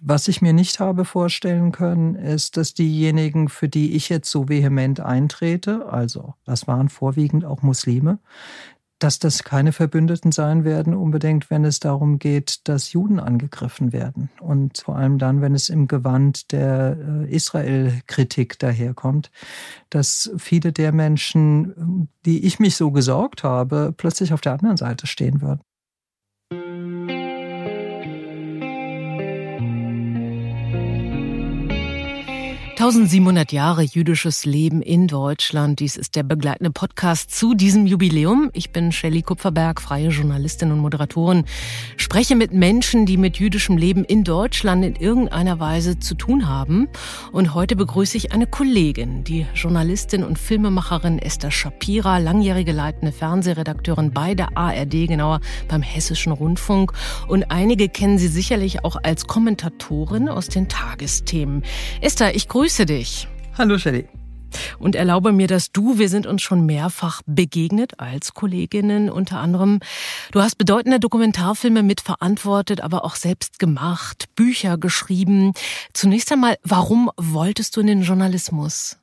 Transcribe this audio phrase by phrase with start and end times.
[0.00, 4.48] Was ich mir nicht habe vorstellen können, ist, dass diejenigen, für die ich jetzt so
[4.48, 8.18] vehement eintrete, also das waren vorwiegend auch Muslime,
[8.98, 14.28] dass das keine Verbündeten sein werden, unbedingt, wenn es darum geht, dass Juden angegriffen werden.
[14.40, 19.30] Und vor allem dann, wenn es im Gewand der äh, Israel-Kritik daherkommt,
[19.90, 25.06] dass viele der Menschen, die ich mich so gesorgt habe, plötzlich auf der anderen Seite
[25.06, 25.60] stehen würden.
[32.78, 35.80] 1700 Jahre jüdisches Leben in Deutschland.
[35.80, 38.50] Dies ist der begleitende Podcast zu diesem Jubiläum.
[38.52, 41.44] Ich bin Shelley Kupferberg, freie Journalistin und Moderatorin.
[41.96, 46.88] Spreche mit Menschen, die mit jüdischem Leben in Deutschland in irgendeiner Weise zu tun haben.
[47.32, 54.12] Und heute begrüße ich eine Kollegin, die Journalistin und Filmemacherin Esther Shapira, langjährige leitende Fernsehredakteurin
[54.12, 56.92] bei der ARD, genauer beim Hessischen Rundfunk.
[57.26, 61.64] Und einige kennen sie sicherlich auch als Kommentatorin aus den Tagesthemen.
[62.00, 63.26] Esther, ich grüße grüße dich.
[63.56, 64.06] Hallo Shelly.
[64.78, 69.80] Und erlaube mir, dass du, wir sind uns schon mehrfach begegnet als Kolleginnen unter anderem.
[70.30, 75.54] Du hast bedeutende Dokumentarfilme mitverantwortet, aber auch selbst gemacht, Bücher geschrieben.
[75.92, 78.96] Zunächst einmal, warum wolltest du in den Journalismus?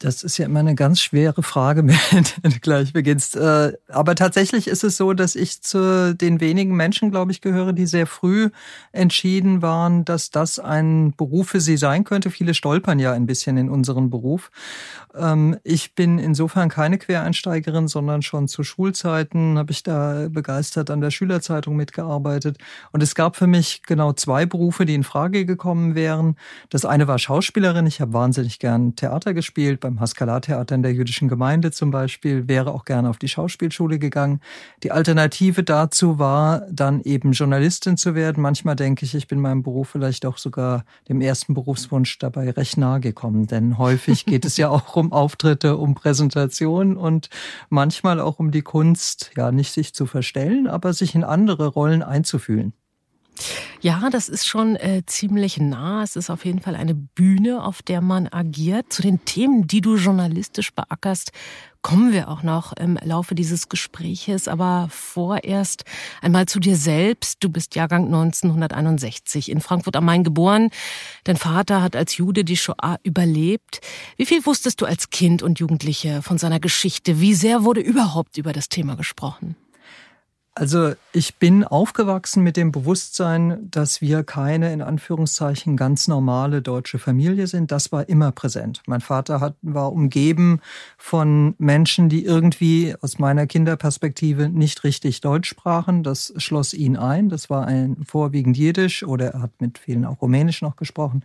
[0.00, 1.86] Das ist ja immer eine ganz schwere Frage,
[2.42, 3.36] wenn du gleich beginnst.
[3.36, 7.74] Äh, aber tatsächlich ist es so, dass ich zu den wenigen Menschen, glaube ich, gehöre,
[7.74, 8.48] die sehr früh
[8.92, 12.30] entschieden waren, dass das ein Beruf für sie sein könnte.
[12.30, 14.50] Viele stolpern ja ein bisschen in unseren Beruf.
[15.14, 21.02] Ähm, ich bin insofern keine Quereinsteigerin, sondern schon zu Schulzeiten habe ich da begeistert an
[21.02, 22.56] der Schülerzeitung mitgearbeitet.
[22.92, 26.36] Und es gab für mich genau zwei Berufe, die in Frage gekommen wären.
[26.70, 27.86] Das eine war Schauspielerin.
[27.86, 32.72] Ich habe wahnsinnig gern Theater gespielt beim Haskalah-Theater in der jüdischen Gemeinde zum Beispiel, wäre
[32.72, 34.40] auch gerne auf die Schauspielschule gegangen.
[34.82, 38.42] Die Alternative dazu war dann eben Journalistin zu werden.
[38.42, 42.76] Manchmal denke ich, ich bin meinem Beruf vielleicht auch sogar dem ersten Berufswunsch dabei recht
[42.76, 47.28] nahe gekommen, denn häufig geht es ja auch um Auftritte, um Präsentationen und
[47.68, 52.02] manchmal auch um die Kunst, ja, nicht sich zu verstellen, aber sich in andere Rollen
[52.02, 52.72] einzufühlen.
[53.80, 56.02] Ja, das ist schon äh, ziemlich nah.
[56.02, 58.92] Es ist auf jeden Fall eine Bühne, auf der man agiert.
[58.92, 61.32] Zu den Themen, die du journalistisch beackerst,
[61.82, 64.48] kommen wir auch noch im Laufe dieses Gespräches.
[64.48, 65.84] Aber vorerst
[66.20, 67.42] einmal zu dir selbst.
[67.42, 70.70] Du bist Jahrgang 1961 in Frankfurt am Main geboren.
[71.24, 73.80] Dein Vater hat als Jude die Shoah überlebt.
[74.16, 77.20] Wie viel wusstest du als Kind und Jugendliche von seiner Geschichte?
[77.20, 79.56] Wie sehr wurde überhaupt über das Thema gesprochen?
[80.54, 86.98] Also ich bin aufgewachsen mit dem Bewusstsein, dass wir keine in Anführungszeichen ganz normale deutsche
[86.98, 87.70] Familie sind.
[87.70, 88.82] Das war immer präsent.
[88.86, 90.60] Mein Vater hat, war umgeben
[90.98, 96.02] von Menschen, die irgendwie aus meiner Kinderperspektive nicht richtig Deutsch sprachen.
[96.02, 97.28] Das schloss ihn ein.
[97.28, 101.24] Das war ein vorwiegend Jiddisch oder er hat mit vielen auch Rumänisch noch gesprochen.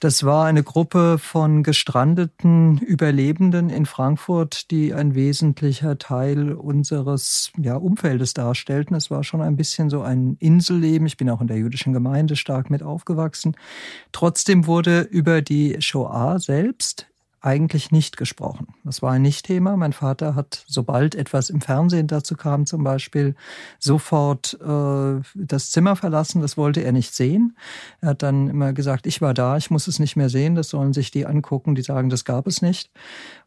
[0.00, 7.76] Das war eine Gruppe von gestrandeten Überlebenden in Frankfurt, die ein wesentlicher Teil unseres ja,
[7.76, 8.96] Umfeldes darstellen darstellten.
[8.96, 11.06] Es war schon ein bisschen so ein Inselleben.
[11.06, 13.56] Ich bin auch in der jüdischen Gemeinde stark mit aufgewachsen.
[14.12, 17.06] Trotzdem wurde über die Shoah selbst
[17.40, 18.66] eigentlich nicht gesprochen.
[18.84, 19.76] Das war ein Nicht-Thema.
[19.76, 23.36] Mein Vater hat, sobald etwas im Fernsehen dazu kam, zum Beispiel
[23.78, 26.42] sofort äh, das Zimmer verlassen.
[26.42, 27.56] Das wollte er nicht sehen.
[28.00, 30.56] Er hat dann immer gesagt, ich war da, ich muss es nicht mehr sehen.
[30.56, 32.90] Das sollen sich die angucken, die sagen, das gab es nicht.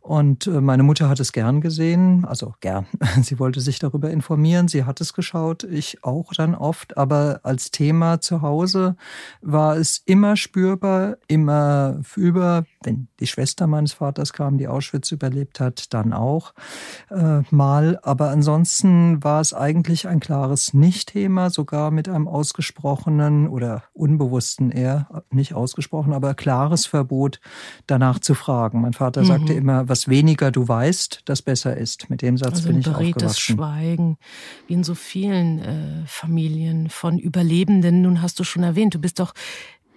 [0.01, 2.87] Und äh, meine Mutter hat es gern gesehen, also gern.
[3.21, 7.69] Sie wollte sich darüber informieren, sie hat es geschaut, ich auch dann oft, aber als
[7.69, 8.95] Thema zu Hause
[9.41, 15.59] war es immer spürbar, immer über, wenn die Schwester meines Vaters kam, die Auschwitz überlebt
[15.59, 16.53] hat, dann auch
[17.11, 17.99] äh, mal.
[18.01, 25.23] Aber ansonsten war es eigentlich ein klares Nicht-Thema, sogar mit einem ausgesprochenen oder unbewussten eher,
[25.29, 27.39] nicht ausgesprochen, aber klares Verbot,
[27.85, 28.81] danach zu fragen.
[28.81, 29.25] Mein Vater mhm.
[29.25, 32.09] sagte immer, was weniger du weißt, das besser ist.
[32.09, 33.55] Mit dem Satz also bin ich aufgewachsen.
[33.57, 34.17] Schweigen,
[34.67, 38.01] wie in so vielen äh, Familien von Überlebenden.
[38.01, 39.33] Nun hast du schon erwähnt, du bist doch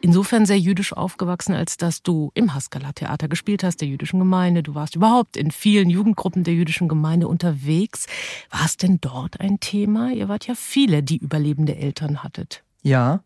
[0.01, 4.65] insofern sehr jüdisch aufgewachsen, als dass du im Haskalah-Theater gespielt hast, der jüdischen Gemeinde.
[4.65, 8.07] Du warst überhaupt in vielen Jugendgruppen der jüdischen Gemeinde unterwegs.
[8.51, 10.13] War es denn dort ein Thema?
[10.13, 12.65] Ihr wart ja viele, die überlebende Eltern hattet.
[12.83, 13.23] Ja,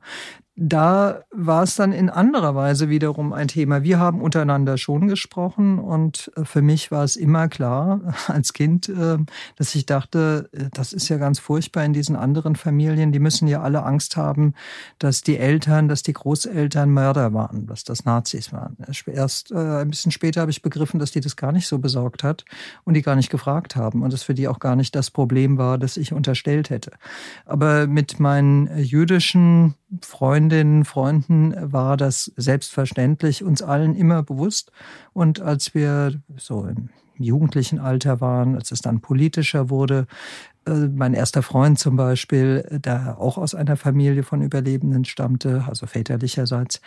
[0.61, 3.85] da war es dann in anderer Weise wiederum ein Thema.
[3.85, 8.89] Wir haben untereinander schon gesprochen und äh, für mich war es immer klar als Kind,
[8.89, 9.19] äh,
[9.55, 13.13] dass ich dachte, äh, das ist ja ganz furchtbar in diesen anderen Familien.
[13.13, 14.55] Die müssen ja alle Angst haben,
[14.99, 18.77] dass die Eltern, dass die Großeltern Mörder waren, dass das Nazis waren.
[19.07, 22.45] Erst ein bisschen später habe ich begriffen, dass die das gar nicht so besorgt hat
[22.85, 25.59] und die gar nicht gefragt haben und es für die auch gar nicht das Problem
[25.59, 26.93] war, das ich unterstellt hätte.
[27.47, 34.73] Aber mit meinen jüdischen Freunden, Freundinnen, Freunden war das selbstverständlich uns allen immer bewusst.
[35.13, 40.07] Und als wir so im jugendlichen Alter waren, als es dann politischer wurde,
[40.67, 45.87] äh, mein erster Freund zum Beispiel, der auch aus einer Familie von Überlebenden stammte, also
[45.87, 46.81] väterlicherseits,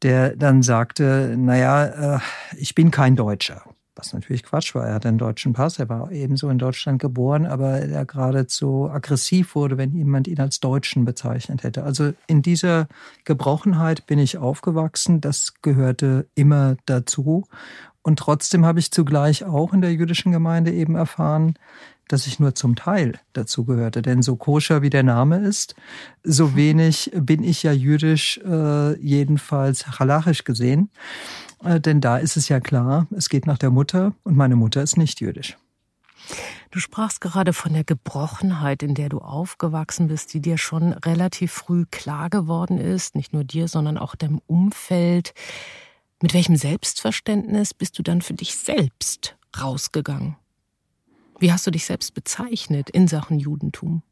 [0.00, 2.20] der dann sagte, naja, äh,
[2.56, 3.64] ich bin kein Deutscher.
[3.96, 4.86] Was natürlich Quatsch war.
[4.88, 9.54] Er hatte einen deutschen Pass, er war ebenso in Deutschland geboren, aber er geradezu aggressiv
[9.54, 11.84] wurde, wenn jemand ihn als Deutschen bezeichnet hätte.
[11.84, 12.88] Also in dieser
[13.24, 17.46] Gebrochenheit bin ich aufgewachsen, das gehörte immer dazu.
[18.02, 21.54] Und trotzdem habe ich zugleich auch in der jüdischen Gemeinde eben erfahren,
[22.08, 24.02] dass ich nur zum Teil dazu gehörte.
[24.02, 25.74] Denn so koscher wie der Name ist,
[26.22, 30.90] so wenig bin ich ja jüdisch, äh, jedenfalls halachisch gesehen.
[31.62, 34.82] Äh, denn da ist es ja klar, es geht nach der Mutter und meine Mutter
[34.82, 35.56] ist nicht jüdisch.
[36.70, 41.52] Du sprachst gerade von der Gebrochenheit, in der du aufgewachsen bist, die dir schon relativ
[41.52, 45.34] früh klar geworden ist, nicht nur dir, sondern auch dem Umfeld.
[46.20, 50.36] Mit welchem Selbstverständnis bist du dann für dich selbst rausgegangen?
[51.38, 54.02] Wie hast du dich selbst bezeichnet in Sachen Judentum?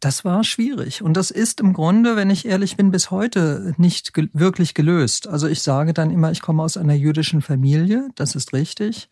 [0.00, 1.02] Das war schwierig.
[1.02, 5.28] Und das ist im Grunde, wenn ich ehrlich bin, bis heute nicht ge wirklich gelöst.
[5.28, 8.08] Also ich sage dann immer, ich komme aus einer jüdischen Familie.
[8.14, 9.10] Das ist richtig.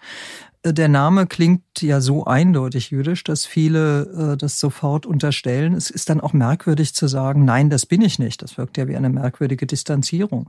[0.62, 5.74] Äh, der Name klingt ja so eindeutig jüdisch, dass viele äh, das sofort unterstellen.
[5.74, 8.40] Es ist dann auch merkwürdig zu sagen, nein, das bin ich nicht.
[8.40, 10.48] Das wirkt ja wie eine merkwürdige Distanzierung.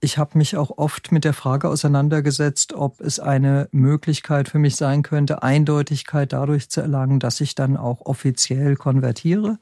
[0.00, 4.76] Ich habe mich auch oft mit der Frage auseinandergesetzt, ob es eine Möglichkeit für mich
[4.76, 9.58] sein könnte, Eindeutigkeit dadurch zu erlangen, dass ich dann auch offiziell konvertiere.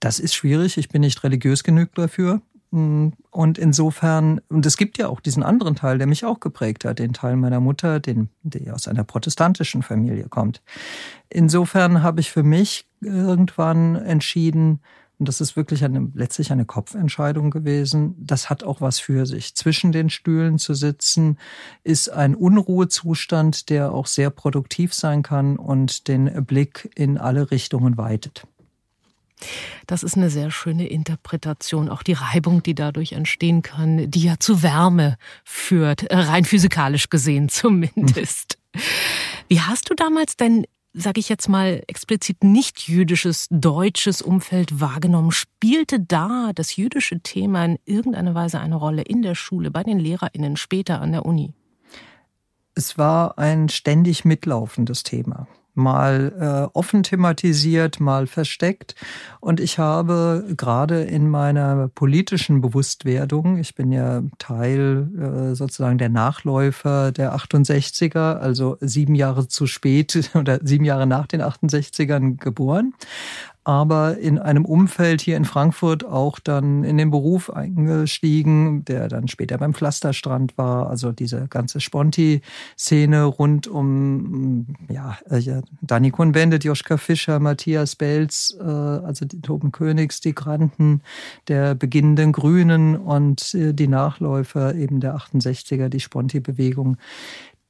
[0.00, 0.76] Das ist schwierig.
[0.76, 2.40] Ich bin nicht religiös genug dafür.
[2.72, 7.00] Und insofern, und es gibt ja auch diesen anderen Teil, der mich auch geprägt hat,
[7.00, 10.62] den Teil meiner Mutter, den, der aus einer protestantischen Familie kommt.
[11.28, 14.80] Insofern habe ich für mich irgendwann entschieden,
[15.20, 18.14] und das ist wirklich eine, letztlich eine Kopfentscheidung gewesen.
[18.18, 19.54] Das hat auch was für sich.
[19.54, 21.38] Zwischen den Stühlen zu sitzen
[21.84, 27.98] ist ein Unruhezustand, der auch sehr produktiv sein kann und den Blick in alle Richtungen
[27.98, 28.46] weitet.
[29.86, 31.90] Das ist eine sehr schöne Interpretation.
[31.90, 37.48] Auch die Reibung, die dadurch entstehen kann, die ja zu Wärme führt, rein physikalisch gesehen
[37.50, 38.58] zumindest.
[39.48, 45.30] Wie hast du damals dein sage ich jetzt mal explizit nicht jüdisches deutsches Umfeld wahrgenommen?
[45.30, 49.98] Spielte da das jüdische Thema in irgendeiner Weise eine Rolle in der Schule, bei den
[49.98, 51.52] Lehrerinnen, später an der Uni?
[52.74, 58.94] Es war ein ständig mitlaufendes Thema mal äh, offen thematisiert, mal versteckt.
[59.40, 66.08] Und ich habe gerade in meiner politischen Bewusstwerdung, ich bin ja Teil äh, sozusagen der
[66.08, 72.94] Nachläufer der 68er, also sieben Jahre zu spät oder sieben Jahre nach den 68ern geboren,
[73.64, 79.28] aber in einem Umfeld hier in Frankfurt auch dann in den Beruf eingestiegen, der dann
[79.28, 80.88] später beim Pflasterstrand war.
[80.88, 88.64] Also diese ganze Sponti-Szene rund um ja, äh, Dani Kuhn-Bendit, Joschka Fischer, Matthias Belz, äh,
[88.64, 91.02] also die Toben Königs, die Granten
[91.48, 96.96] der beginnenden Grünen und äh, die Nachläufer eben der 68er, die Sponti-Bewegung.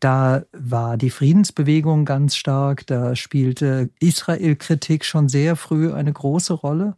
[0.01, 6.97] Da war die Friedensbewegung ganz stark, da spielte Israel-Kritik schon sehr früh eine große Rolle.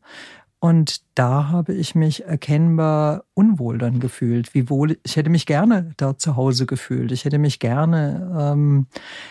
[0.61, 4.55] Und da habe ich mich erkennbar unwohl dann gefühlt.
[4.55, 7.11] Wie wohl, ich hätte mich gerne dort zu Hause gefühlt.
[7.11, 8.87] Ich hätte mich gerne ähm,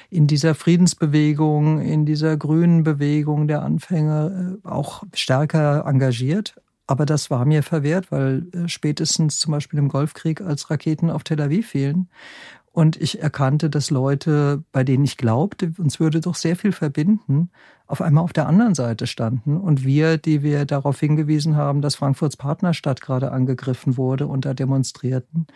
[0.10, 6.56] in dieser Friedensbewegung, in dieser grünen Bewegung der Anfänge äh, auch stärker engagiert.
[6.86, 11.24] Aber das war mir verwehrt, weil äh, spätestens zum Beispiel im Golfkrieg, als Raketen auf
[11.24, 12.10] Tel Aviv fielen
[12.74, 17.50] und ich erkannte, dass Leute, bei denen ich glaubte, uns würde doch sehr viel verbinden,
[17.86, 19.58] auf einmal auf der anderen Seite standen.
[19.58, 24.54] Und wir, die wir darauf hingewiesen haben, dass Frankfurts Partnerstadt gerade angegriffen wurde und da
[24.54, 25.48] demonstrierten,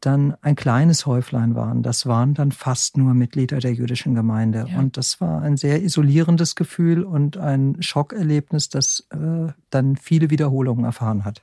[0.00, 1.82] dann ein kleines Häuflein waren.
[1.82, 4.66] Das waren dann fast nur Mitglieder der jüdischen Gemeinde.
[4.68, 4.78] Ja.
[4.78, 10.84] Und das war ein sehr isolierendes Gefühl und ein Schockerlebnis, das äh, dann viele Wiederholungen
[10.84, 11.42] erfahren hat.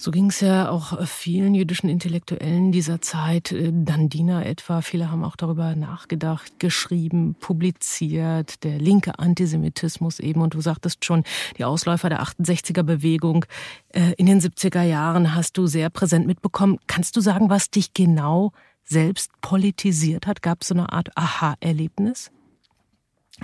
[0.00, 4.80] So ging es ja auch vielen jüdischen Intellektuellen dieser Zeit, äh, Dandina etwa.
[4.80, 10.40] Viele haben auch darüber nachgedacht, geschrieben, publiziert, der linke Antisemitismus eben.
[10.40, 11.22] Und du sagtest schon,
[11.58, 13.44] die Ausläufer der 68er Bewegung
[13.90, 16.78] äh, in den 70er Jahren hast du sehr präsent mitbekommen.
[16.86, 18.52] Kannst du sagen, was dich genau
[18.84, 20.40] selbst politisiert hat?
[20.40, 22.30] Gab es so eine Art Aha-Erlebnis?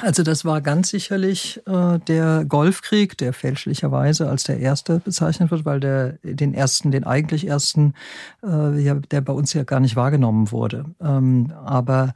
[0.03, 5.65] Also das war ganz sicherlich äh, der Golfkrieg, der fälschlicherweise als der erste bezeichnet wird,
[5.65, 7.95] weil der den ersten, den eigentlich ersten,
[8.43, 10.85] äh, ja, der bei uns ja gar nicht wahrgenommen wurde.
[11.01, 12.15] Ähm, aber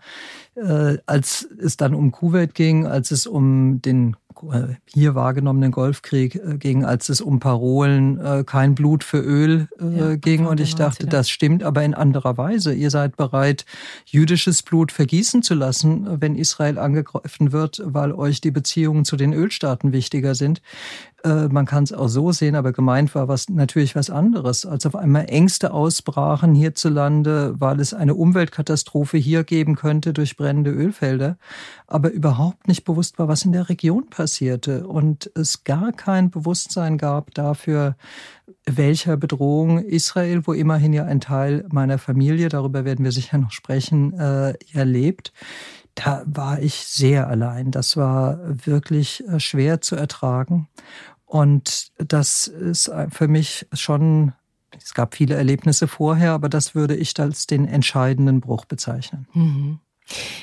[0.56, 4.14] äh, als es dann um Kuwait ging, als es um den
[4.87, 10.16] hier wahrgenommenen Golfkrieg äh, ging, als es um Parolen äh, kein Blut für Öl ja,
[10.16, 10.47] ging.
[10.47, 12.73] Und ich dachte, das stimmt, aber in anderer Weise.
[12.75, 13.64] Ihr seid bereit,
[14.04, 19.32] jüdisches Blut vergießen zu lassen, wenn Israel angegriffen wird, weil euch die Beziehungen zu den
[19.32, 20.62] Ölstaaten wichtiger sind.
[21.24, 24.64] Äh, man kann es auch so sehen, aber gemeint war was natürlich was anderes.
[24.64, 30.70] Als auf einmal Ängste ausbrachen hierzulande, weil es eine Umweltkatastrophe hier geben könnte durch brennende
[30.70, 31.36] Ölfelder,
[31.86, 36.96] aber überhaupt nicht bewusst war, was in der Region passierte und es gar kein Bewusstsein
[36.96, 37.96] gab dafür,
[38.66, 43.52] welcher Bedrohung Israel, wo immerhin ja ein Teil meiner Familie, darüber werden wir sicher noch
[43.52, 45.32] sprechen, äh, erlebt
[45.94, 47.70] da war ich sehr allein.
[47.70, 50.68] Das war wirklich äh, schwer zu ertragen.
[51.30, 54.32] Und das ist für mich schon,
[54.76, 59.28] es gab viele Erlebnisse vorher, aber das würde ich als den entscheidenden Bruch bezeichnen.
[59.32, 59.78] Mhm.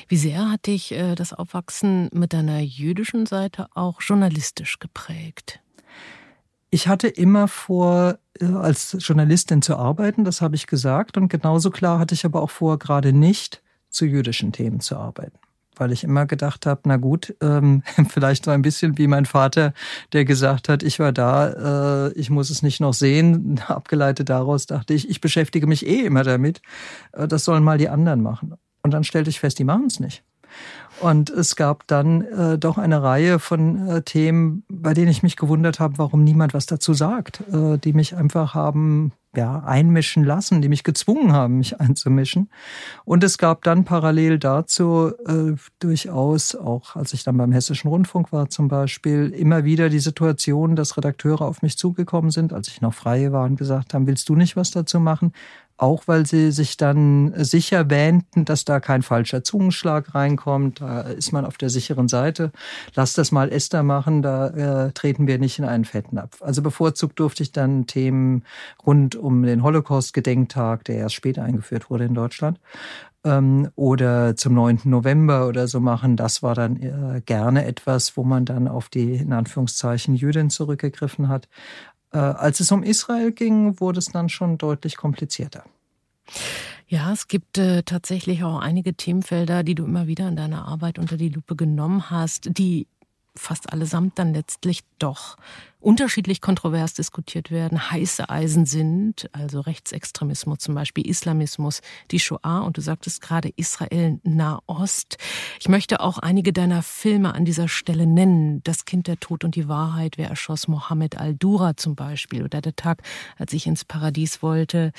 [0.08, 5.60] Wie sehr hat dich äh, das Aufwachsen mit deiner jüdischen Seite auch journalistisch geprägt?
[6.70, 11.18] Ich hatte immer vor, äh, als Journalistin zu arbeiten, das habe ich gesagt.
[11.18, 15.37] Und genauso klar hatte ich aber auch vor, gerade nicht zu jüdischen Themen zu arbeiten
[15.80, 19.72] weil ich immer gedacht habe, na gut, ähm, vielleicht so ein bisschen wie mein Vater,
[20.12, 23.60] der gesagt hat, ich war da, äh, ich muss es nicht noch sehen.
[23.68, 26.60] Abgeleitet daraus dachte ich, ich beschäftige mich eh immer damit.
[27.12, 28.54] Äh, das sollen mal die anderen machen.
[28.82, 30.22] Und dann stellte ich fest, die machen es nicht.
[31.00, 35.36] Und es gab dann äh, doch eine Reihe von äh, Themen, bei denen ich mich
[35.36, 40.62] gewundert habe, warum niemand was dazu sagt, äh, die mich einfach haben ja, einmischen lassen,
[40.62, 42.50] die mich gezwungen haben, mich einzumischen.
[43.04, 48.32] Und es gab dann parallel dazu äh, durchaus, auch als ich dann beim Hessischen Rundfunk
[48.32, 52.80] war zum Beispiel, immer wieder die Situation, dass Redakteure auf mich zugekommen sind, als ich
[52.80, 55.32] noch frei war und gesagt haben, willst du nicht was dazu machen?
[55.78, 60.80] Auch weil sie sich dann sicher wähnten, dass da kein falscher Zungenschlag reinkommt.
[60.80, 62.50] Da ist man auf der sicheren Seite.
[62.94, 64.48] Lass das mal Esther machen, da
[64.86, 66.42] äh, treten wir nicht in einen Fettnapf.
[66.42, 68.42] Also bevorzugt durfte ich dann Themen
[68.84, 72.58] rund um den Holocaust-Gedenktag, der erst später eingeführt wurde in Deutschland,
[73.24, 74.80] ähm, oder zum 9.
[74.84, 76.16] November oder so machen.
[76.16, 81.28] Das war dann äh, gerne etwas, wo man dann auf die, in Anführungszeichen, Jüdin zurückgegriffen
[81.28, 81.48] hat.
[82.12, 85.64] Äh, als es um Israel ging, wurde es dann schon deutlich komplizierter.
[86.86, 90.98] Ja, es gibt äh, tatsächlich auch einige Themenfelder, die du immer wieder in deiner Arbeit
[90.98, 92.86] unter die Lupe genommen hast, die
[93.36, 95.36] fast allesamt dann letztlich doch
[95.80, 102.76] unterschiedlich kontrovers diskutiert werden, heiße Eisen sind, also Rechtsextremismus zum Beispiel, Islamismus, die Shoah und
[102.76, 105.18] du sagtest gerade Israel, Nahost.
[105.60, 108.60] Ich möchte auch einige deiner Filme an dieser Stelle nennen.
[108.64, 112.74] Das Kind, der Tod und die Wahrheit, wer erschoss Mohammed al-Dura zum Beispiel oder der
[112.74, 113.02] Tag,
[113.36, 114.92] als ich ins Paradies wollte,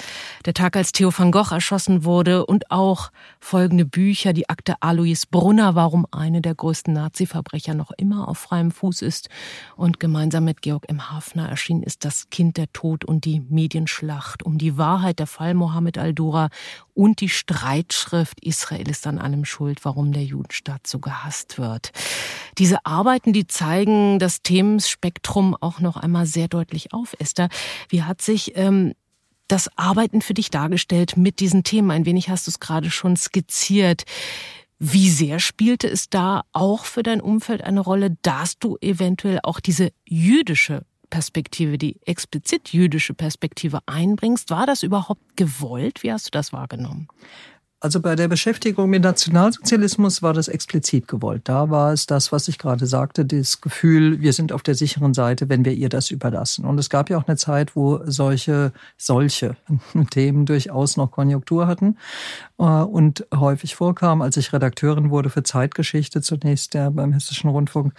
[0.46, 5.26] der Tag, als Theo van Gogh erschossen wurde und auch folgende Bücher, die Akte Alois
[5.30, 9.30] Brunner, warum eine der größten Nazi-Verbrecher noch immer auf freiem Fuß ist
[9.76, 11.10] und gemeinsam mit Georg M.
[11.10, 15.56] Hafner erschienen ist Das Kind der Tod und die Medienschlacht um die Wahrheit der Fall
[15.56, 16.50] Mohammed al-Dura
[16.94, 21.90] und die Streitschrift Israel ist an allem schuld, warum der Judenstaat so gehasst wird.
[22.60, 27.16] Diese Arbeiten, die zeigen das Themenspektrum auch noch einmal sehr deutlich auf.
[27.18, 27.50] Esther,
[27.88, 28.94] wie hat sich ähm,
[29.48, 31.90] das Arbeiten für dich dargestellt mit diesen Themen?
[31.90, 34.04] Ein wenig hast du es gerade schon skizziert.
[34.80, 39.60] Wie sehr spielte es da auch für dein Umfeld eine Rolle, dass du eventuell auch
[39.60, 44.50] diese jüdische Perspektive, die explizit jüdische Perspektive einbringst?
[44.50, 46.02] War das überhaupt gewollt?
[46.02, 47.10] Wie hast du das wahrgenommen?
[47.82, 51.44] Also bei der Beschäftigung mit Nationalsozialismus war das explizit gewollt.
[51.46, 55.14] Da war es das, was ich gerade sagte, das Gefühl, wir sind auf der sicheren
[55.14, 56.66] Seite, wenn wir ihr das überlassen.
[56.66, 59.56] Und es gab ja auch eine Zeit, wo solche, solche
[60.10, 61.96] Themen durchaus noch Konjunktur hatten
[62.58, 64.22] äh, und häufig vorkamen.
[64.22, 67.94] Als ich Redakteurin wurde für Zeitgeschichte zunächst ja, beim Hessischen Rundfunk,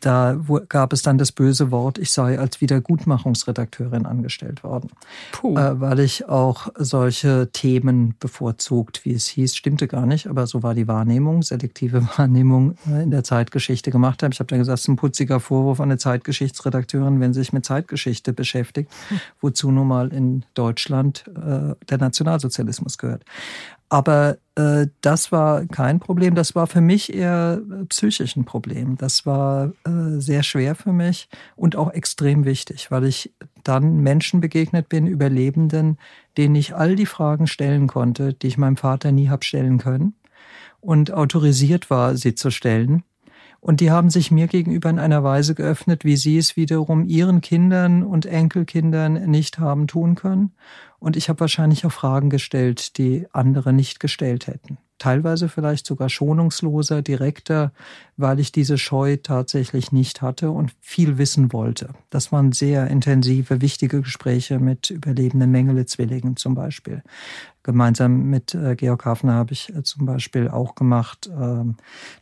[0.00, 4.90] da gab es dann das böse Wort, ich sei als Wiedergutmachungsredakteurin angestellt worden.
[5.32, 5.56] Puh.
[5.56, 10.62] Äh, weil ich auch solche Themen bevorzugt, wie es hieß, stimmte gar nicht, aber so
[10.62, 14.32] war die Wahrnehmung, selektive Wahrnehmung äh, in der Zeitgeschichte gemacht habe.
[14.32, 17.52] Ich habe dann gesagt, es ist ein putziger Vorwurf an eine Zeitgeschichtsredakteurin, wenn sie sich
[17.52, 19.20] mit Zeitgeschichte beschäftigt, hm.
[19.40, 23.24] wozu nun mal in Deutschland äh, der Nationalsozialismus gehört.
[23.88, 26.34] Aber äh, das war kein Problem.
[26.34, 28.96] Das war für mich eher äh, psychisch ein Problem.
[28.96, 34.40] Das war äh, sehr schwer für mich und auch extrem wichtig, weil ich dann Menschen
[34.40, 35.98] begegnet bin, Überlebenden,
[36.36, 40.14] denen ich all die Fragen stellen konnte, die ich meinem Vater nie hab stellen können
[40.80, 43.04] und autorisiert war, sie zu stellen.
[43.66, 47.40] Und die haben sich mir gegenüber in einer Weise geöffnet, wie sie es wiederum ihren
[47.40, 50.52] Kindern und Enkelkindern nicht haben tun können.
[51.00, 54.78] Und ich habe wahrscheinlich auch Fragen gestellt, die andere nicht gestellt hätten.
[54.98, 57.72] teilweise vielleicht sogar schonungsloser, direkter,
[58.16, 61.90] weil ich diese Scheu tatsächlich nicht hatte und viel wissen wollte.
[62.10, 67.02] Das waren sehr intensive, wichtige Gespräche mit überlebenden Mengele-Zwillingen zum Beispiel.
[67.66, 71.64] Gemeinsam mit äh, Georg Hafner habe ich äh, zum Beispiel auch gemacht, äh,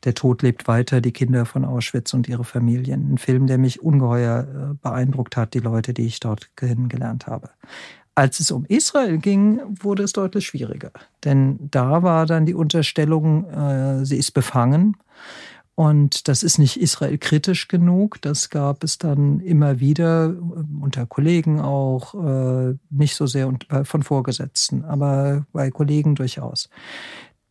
[0.04, 3.12] Der Tod lebt weiter, die Kinder von Auschwitz und ihre Familien.
[3.12, 7.50] Ein Film, der mich ungeheuer äh, beeindruckt hat, die Leute, die ich dort kennengelernt habe.
[8.14, 10.92] Als es um Israel ging, wurde es deutlich schwieriger.
[11.24, 14.96] Denn da war dann die Unterstellung, äh, sie ist befangen.
[15.76, 18.22] Und das ist nicht Israel kritisch genug.
[18.22, 23.52] Das gab es dann immer wieder äh, unter Kollegen auch, äh, nicht so sehr
[23.84, 26.68] von Vorgesetzten, aber bei Kollegen durchaus.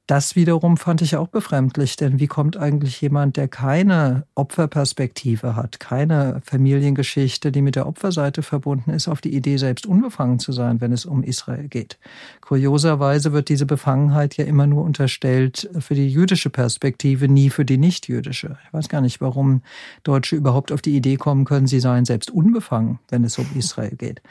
[0.06, 5.80] Das wiederum fand ich auch befremdlich, denn wie kommt eigentlich jemand, der keine Opferperspektive hat,
[5.80, 10.82] keine Familiengeschichte, die mit der Opferseite verbunden ist, auf die Idee, selbst unbefangen zu sein,
[10.82, 12.00] wenn es um Israel geht?
[12.42, 17.78] Kurioserweise wird diese Befangenheit ja immer nur unterstellt für die jüdische Perspektive, nie für die
[17.78, 18.58] nicht-jüdische.
[18.68, 19.62] Ich weiß gar nicht, warum
[20.04, 23.96] Deutsche überhaupt auf die Idee kommen können, sie seien selbst unbefangen, wenn es um Israel
[23.96, 24.22] geht.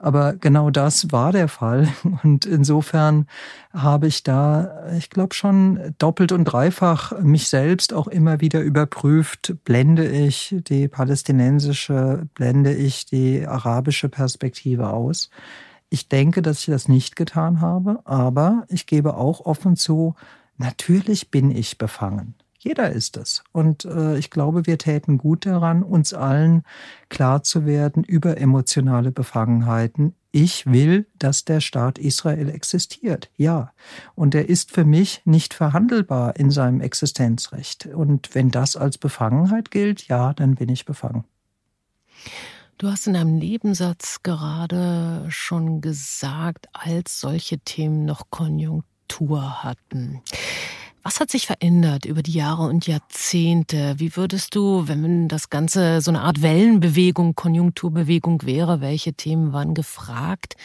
[0.00, 1.86] Aber genau das war der Fall
[2.24, 3.28] und insofern
[3.72, 9.54] habe ich da, ich glaube schon doppelt und dreifach mich selbst auch immer wieder überprüft,
[9.64, 15.30] blende ich die palästinensische, blende ich die arabische Perspektive aus.
[15.90, 20.14] Ich denke, dass ich das nicht getan habe, aber ich gebe auch offen zu,
[20.56, 22.34] natürlich bin ich befangen.
[22.58, 23.42] Jeder ist es.
[23.52, 26.62] Und äh, ich glaube, wir täten gut daran, uns allen
[27.08, 30.14] klar zu werden über emotionale Befangenheiten.
[30.32, 33.30] Ich will, dass der Staat Israel existiert.
[33.36, 33.72] Ja.
[34.14, 37.86] Und er ist für mich nicht verhandelbar in seinem Existenzrecht.
[37.86, 41.24] Und wenn das als Befangenheit gilt, ja, dann bin ich befangen.
[42.78, 50.22] Du hast in einem Nebensatz gerade schon gesagt, als solche Themen noch Konjunktur hatten.
[51.02, 53.94] Was hat sich verändert über die Jahre und Jahrzehnte?
[53.96, 59.72] Wie würdest du, wenn das Ganze so eine Art Wellenbewegung, Konjunkturbewegung wäre, welche Themen wann
[59.72, 60.56] gefragt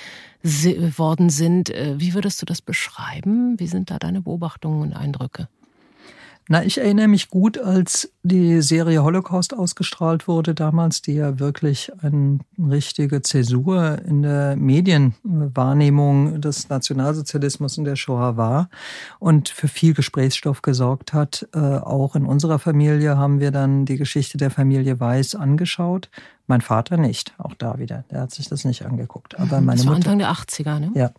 [0.44, 3.60] worden sind, äh, wie würdest du das beschreiben?
[3.60, 5.48] Wie sind da deine Beobachtungen und Eindrücke?
[6.48, 11.92] Na, ich erinnere mich gut, als die Serie Holocaust ausgestrahlt wurde damals, die ja wirklich
[12.04, 18.70] eine richtige Zäsur in der Medienwahrnehmung des Nationalsozialismus und der Shoah war
[19.18, 21.48] und für viel Gesprächsstoff gesorgt hat.
[21.56, 26.12] Äh, auch in unserer Familie haben wir dann die Geschichte der Familie Weiß angeschaut.
[26.48, 28.04] Mein Vater nicht, auch da wieder.
[28.12, 29.40] Der hat sich das nicht angeguckt.
[29.40, 30.92] Aber meine das war Mutter, Anfang der 80er, ne?
[30.94, 31.10] Ja.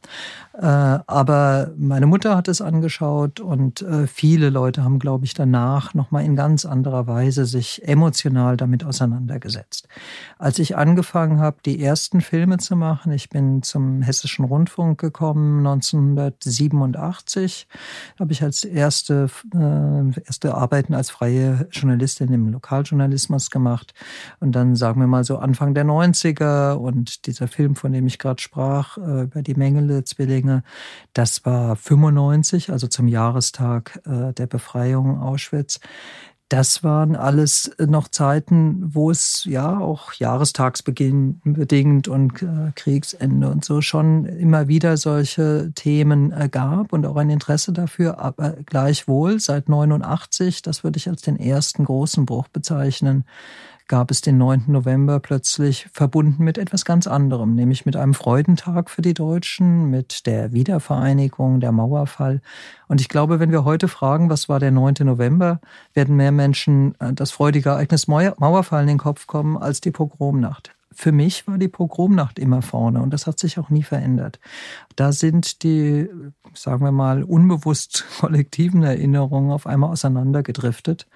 [0.54, 5.94] Äh, aber meine Mutter hat es angeschaut und äh, viele Leute haben, glaube ich, danach
[5.94, 9.88] nochmal in ganz anderer Weise sich emotional damit auseinandergesetzt.
[10.38, 15.66] Als ich angefangen habe, die ersten Filme zu machen, ich bin zum Hessischen Rundfunk gekommen
[15.66, 17.66] 1987,
[18.20, 23.92] habe ich als erste, äh, erste Arbeiten als freie Journalistin im Lokaljournalismus gemacht.
[24.38, 28.06] Und dann sagen wir mal, mal so Anfang der 90er und dieser Film, von dem
[28.06, 30.62] ich gerade sprach, äh, über die Mengele-Zwillinge,
[31.14, 35.80] das war 95, also zum Jahrestag äh, der Befreiung Auschwitz.
[36.50, 43.64] Das waren alles noch Zeiten, wo es ja auch Jahrestagsbeginn bedingt und äh, Kriegsende und
[43.64, 48.20] so schon immer wieder solche Themen gab und auch ein Interesse dafür.
[48.20, 53.24] Aber gleichwohl seit 89, das würde ich als den ersten großen Bruch bezeichnen,
[53.88, 54.64] gab es den 9.
[54.68, 60.26] November plötzlich verbunden mit etwas ganz anderem, nämlich mit einem Freudentag für die Deutschen, mit
[60.26, 62.40] der Wiedervereinigung, der Mauerfall.
[62.88, 64.94] Und ich glaube, wenn wir heute fragen, was war der 9.
[65.00, 65.60] November,
[65.94, 70.72] werden mehr Menschen äh, das freudige Ereignis Mauerfall in den Kopf kommen als die Pogromnacht.
[70.92, 74.40] Für mich war die Pogromnacht immer vorne und das hat sich auch nie verändert.
[74.96, 76.08] Da sind die,
[76.54, 81.06] sagen wir mal, unbewusst kollektiven Erinnerungen auf einmal auseinandergedriftet.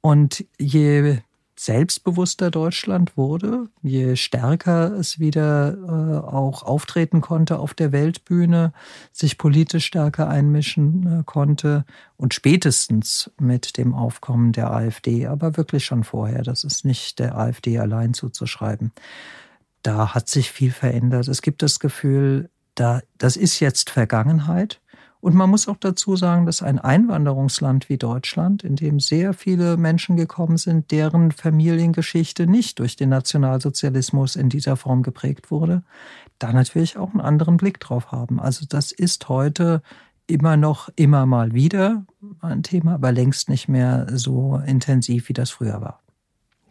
[0.00, 1.18] Und je
[1.64, 8.72] selbstbewusster Deutschland wurde, je stärker es wieder äh, auch auftreten konnte auf der Weltbühne,
[9.12, 11.84] sich politisch stärker einmischen äh, konnte
[12.16, 17.38] und spätestens mit dem Aufkommen der AfD, aber wirklich schon vorher, das ist nicht der
[17.38, 18.90] AfD allein zuzuschreiben.
[19.82, 21.28] Da hat sich viel verändert.
[21.28, 24.81] Es gibt das Gefühl, da, das ist jetzt Vergangenheit.
[25.22, 29.76] Und man muss auch dazu sagen, dass ein Einwanderungsland wie Deutschland, in dem sehr viele
[29.76, 35.84] Menschen gekommen sind, deren Familiengeschichte nicht durch den Nationalsozialismus in dieser Form geprägt wurde,
[36.40, 38.40] da natürlich auch einen anderen Blick drauf haben.
[38.40, 39.82] Also das ist heute
[40.26, 42.04] immer noch, immer mal wieder
[42.40, 46.00] ein Thema, aber längst nicht mehr so intensiv, wie das früher war.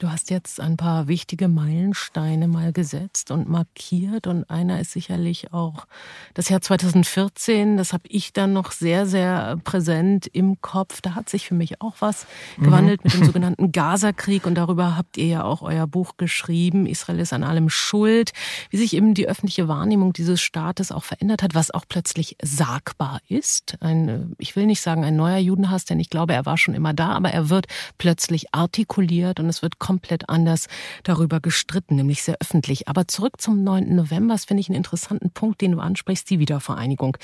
[0.01, 5.53] Du hast jetzt ein paar wichtige Meilensteine mal gesetzt und markiert und einer ist sicherlich
[5.53, 5.85] auch
[6.33, 7.77] das Jahr 2014.
[7.77, 11.01] Das habe ich dann noch sehr, sehr präsent im Kopf.
[11.01, 12.25] Da hat sich für mich auch was
[12.57, 12.63] mhm.
[12.63, 16.87] gewandelt mit dem sogenannten Gaza-Krieg und darüber habt ihr ja auch euer Buch geschrieben.
[16.87, 18.31] Israel ist an allem schuld.
[18.71, 23.19] Wie sich eben die öffentliche Wahrnehmung dieses Staates auch verändert hat, was auch plötzlich sagbar
[23.27, 23.77] ist.
[23.81, 26.95] Ein, ich will nicht sagen ein neuer Judenhass, denn ich glaube, er war schon immer
[26.95, 27.67] da, aber er wird
[27.99, 30.67] plötzlich artikuliert und es wird komplett anders
[31.03, 32.87] darüber gestritten, nämlich sehr öffentlich.
[32.87, 33.93] Aber zurück zum 9.
[33.93, 37.17] November, das finde ich einen interessanten Punkt, den du ansprichst, die Wiedervereinigung.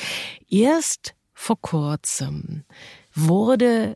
[0.49, 2.65] Erst vor kurzem
[3.15, 3.95] wurde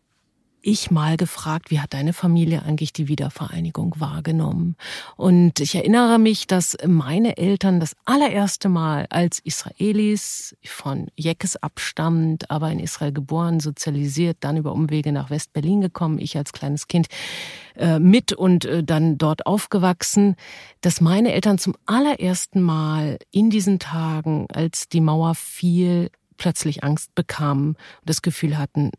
[0.61, 4.75] ich mal gefragt, wie hat deine Familie eigentlich die Wiedervereinigung wahrgenommen?
[5.15, 12.49] Und ich erinnere mich, dass meine Eltern das allererste Mal als Israelis von Jekes abstammend,
[12.49, 17.07] aber in Israel geboren, sozialisiert, dann über Umwege nach West-Berlin gekommen, ich als kleines Kind
[17.75, 20.35] äh, mit und äh, dann dort aufgewachsen,
[20.81, 27.13] dass meine Eltern zum allerersten Mal in diesen Tagen, als die Mauer fiel, plötzlich Angst
[27.13, 28.91] bekamen und das Gefühl hatten,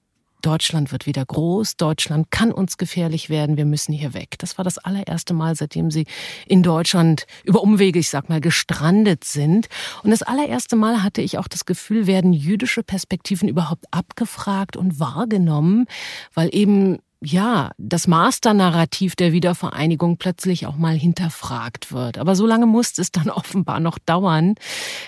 [0.43, 4.35] Deutschland wird wieder groß, Deutschland kann uns gefährlich werden, wir müssen hier weg.
[4.39, 6.07] Das war das allererste Mal, seitdem sie
[6.47, 9.69] in Deutschland über Umwege, ich sag mal, gestrandet sind.
[10.03, 15.01] Und das allererste Mal hatte ich auch das Gefühl, werden jüdische Perspektiven überhaupt abgefragt und
[15.01, 15.87] wahrgenommen,
[16.35, 22.19] weil eben ja, das Masternarrativ der Wiedervereinigung plötzlich auch mal hinterfragt wird.
[22.19, 24.57] Aber so lange musste es dann offenbar noch dauern.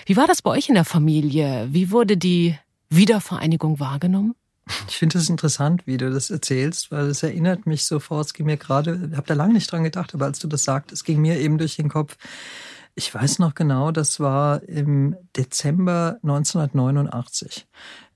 [0.05, 1.67] Wie war das bei euch in der Familie?
[1.71, 2.55] Wie wurde die
[2.89, 4.35] Wiedervereinigung wahrgenommen?
[4.87, 8.47] Ich finde es interessant, wie du das erzählst, weil es erinnert mich sofort, es ging
[8.47, 11.03] mir gerade, ich habe da lange nicht dran gedacht, aber als du das sagst, es
[11.03, 12.17] ging mir eben durch den Kopf.
[12.95, 17.67] Ich weiß noch genau, das war im Dezember 1989.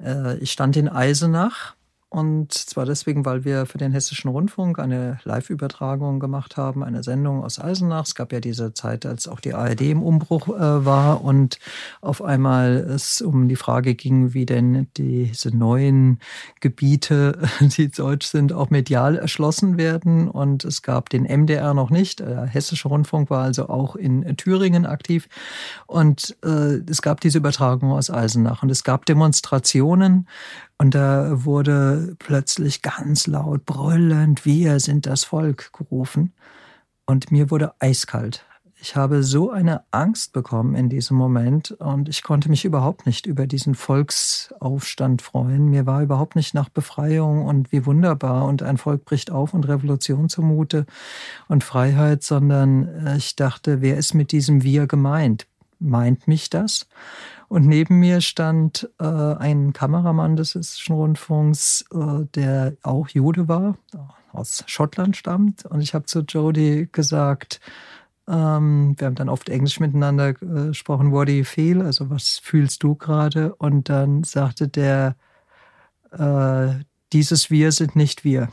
[0.02, 1.76] Äh, ich stand in Eisenach
[2.12, 7.43] und zwar deswegen, weil wir für den Hessischen Rundfunk eine Live-Übertragung gemacht haben, eine Sendung
[7.43, 8.06] aus Eisenach.
[8.06, 11.60] Es gab ja diese Zeit, als auch die ARD im Umbruch äh, war und
[12.02, 16.19] auf einmal es um die Frage ging, wie denn diese neuen
[16.62, 20.30] Gebiete, die deutsch sind, auch medial erschlossen werden.
[20.30, 22.22] Und es gab den MDR noch nicht.
[22.22, 25.30] Der Hessische Rundfunk war also auch in Thüringen aktiv.
[25.86, 28.63] Und äh, es gab diese Übertragung aus Eisenach.
[28.63, 30.26] Und es gab Demonstrationen
[30.80, 36.34] und da wurde plötzlich ganz laut brüllend, wir sind das Volk gerufen.
[37.06, 38.46] Und mir wurde eiskalt.
[38.82, 43.26] Ich habe so eine Angst bekommen in diesem Moment und ich konnte mich überhaupt nicht
[43.26, 45.70] über diesen Volksaufstand freuen.
[45.70, 49.68] Mir war überhaupt nicht nach Befreiung und wie wunderbar und ein Volk bricht auf und
[49.68, 50.86] Revolution zumute
[51.50, 55.46] und Freiheit, sondern äh, ich dachte, wer ist mit diesem Wir gemeint?
[55.80, 56.88] Meint mich das?
[57.48, 63.78] Und neben mir stand äh, ein Kameramann des Hessischen Rundfunks, äh, der auch Jude war,
[64.32, 65.65] aus Schottland stammt.
[65.65, 67.60] Und ich habe zu Jody gesagt,
[68.28, 71.82] ähm, wir haben dann oft Englisch miteinander äh, gesprochen, what do you feel?
[71.82, 73.56] Also was fühlst du gerade?
[73.56, 75.15] Und dann sagte der,
[76.12, 78.50] äh, dieses Wir sind nicht wir.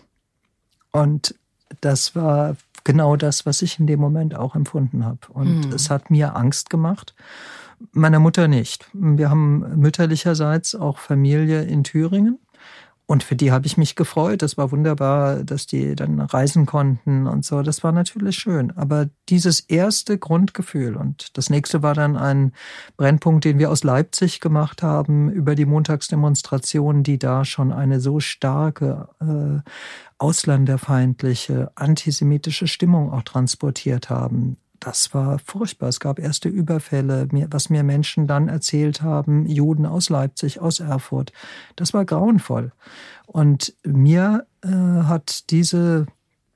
[0.92, 1.34] Und
[1.82, 5.18] das war genau das, was ich in dem Moment auch empfunden habe.
[5.28, 5.72] Und mhm.
[5.72, 7.14] es hat mir Angst gemacht.
[7.92, 8.88] Meiner Mutter nicht.
[8.94, 12.38] Wir haben mütterlicherseits auch Familie in Thüringen.
[13.08, 14.42] Und für die habe ich mich gefreut.
[14.42, 17.62] Das war wunderbar, dass die dann reisen konnten und so.
[17.62, 18.76] Das war natürlich schön.
[18.76, 22.52] Aber dieses erste Grundgefühl und das nächste war dann ein
[22.96, 28.18] Brennpunkt, den wir aus Leipzig gemacht haben über die Montagsdemonstrationen, die da schon eine so
[28.18, 29.70] starke äh,
[30.18, 35.88] ausländerfeindliche, antisemitische Stimmung auch transportiert haben das war furchtbar.
[35.88, 41.32] Es gab erste Überfälle, was mir Menschen dann erzählt haben, Juden aus Leipzig, aus Erfurt.
[41.74, 42.70] Das war grauenvoll.
[43.26, 46.06] Und mir äh, hat diese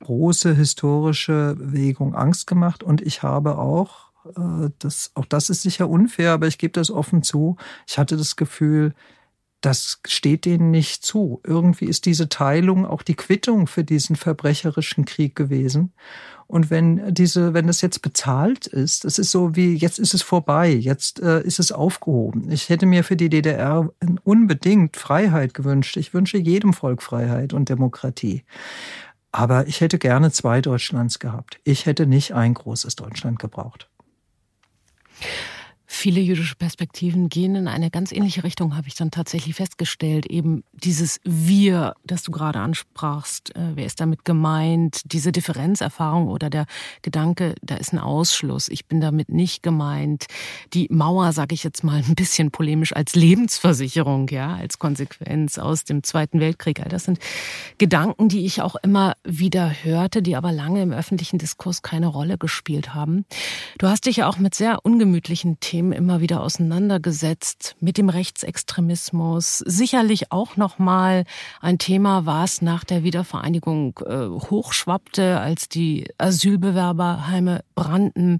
[0.04, 5.88] große historische Bewegung Angst gemacht und ich habe auch, äh, das, auch das ist sicher
[5.88, 7.56] unfair, aber ich gebe das offen zu,
[7.88, 8.94] ich hatte das Gefühl,
[9.60, 11.40] das steht denen nicht zu.
[11.44, 15.92] Irgendwie ist diese Teilung auch die Quittung für diesen verbrecherischen Krieg gewesen.
[16.46, 20.22] Und wenn diese, wenn das jetzt bezahlt ist, das ist so wie, jetzt ist es
[20.22, 22.50] vorbei, jetzt äh, ist es aufgehoben.
[22.50, 23.88] Ich hätte mir für die DDR
[24.24, 25.96] unbedingt Freiheit gewünscht.
[25.96, 28.42] Ich wünsche jedem Volk Freiheit und Demokratie.
[29.30, 31.60] Aber ich hätte gerne zwei Deutschlands gehabt.
[31.62, 33.88] Ich hätte nicht ein großes Deutschland gebraucht.
[35.92, 40.24] Viele jüdische Perspektiven gehen in eine ganz ähnliche Richtung, habe ich dann tatsächlich festgestellt.
[40.24, 43.54] Eben dieses Wir, das du gerade ansprachst.
[43.56, 45.02] Äh, wer ist damit gemeint?
[45.04, 46.66] Diese Differenzerfahrung oder der
[47.02, 48.68] Gedanke, da ist ein Ausschluss.
[48.68, 50.26] Ich bin damit nicht gemeint.
[50.74, 55.84] Die Mauer, sage ich jetzt mal ein bisschen polemisch, als Lebensversicherung, ja, als Konsequenz aus
[55.84, 56.80] dem Zweiten Weltkrieg.
[56.80, 57.18] All das sind
[57.78, 62.38] Gedanken, die ich auch immer wieder hörte, die aber lange im öffentlichen Diskurs keine Rolle
[62.38, 63.26] gespielt haben.
[63.78, 69.58] Du hast dich ja auch mit sehr ungemütlichen Themen immer wieder auseinandergesetzt, mit dem Rechtsextremismus.
[69.58, 71.24] Sicherlich auch nochmal
[71.60, 78.38] ein Thema war es nach der Wiedervereinigung äh, hochschwappte, als die Asylbewerberheime brannten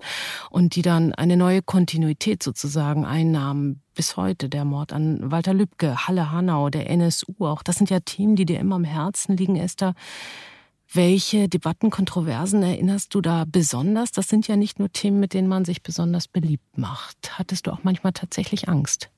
[0.51, 6.07] und die dann eine neue Kontinuität sozusagen einnahmen bis heute der Mord an Walter Lübcke,
[6.07, 7.63] Halle Hanau, der NSU auch.
[7.63, 9.95] Das sind ja Themen, die dir immer am Herzen liegen, Esther.
[10.93, 14.11] Welche Debatten, Kontroversen erinnerst du da besonders?
[14.11, 17.39] Das sind ja nicht nur Themen, mit denen man sich besonders beliebt macht.
[17.39, 19.09] Hattest du auch manchmal tatsächlich Angst?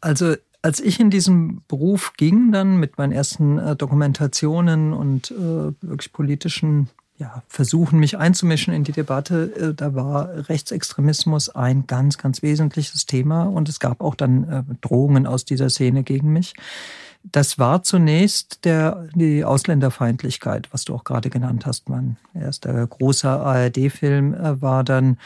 [0.00, 5.72] Also als ich in diesen Beruf ging, dann mit meinen ersten äh, Dokumentationen und äh,
[5.82, 6.88] wirklich politischen
[7.18, 13.06] ja, Versuchen, mich einzumischen in die Debatte, äh, da war Rechtsextremismus ein ganz, ganz wesentliches
[13.06, 16.54] Thema und es gab auch dann äh, Drohungen aus dieser Szene gegen mich.
[17.32, 21.88] Das war zunächst der, die Ausländerfeindlichkeit, was du auch gerade genannt hast.
[21.88, 25.18] Mein erster großer ARD-Film äh, war dann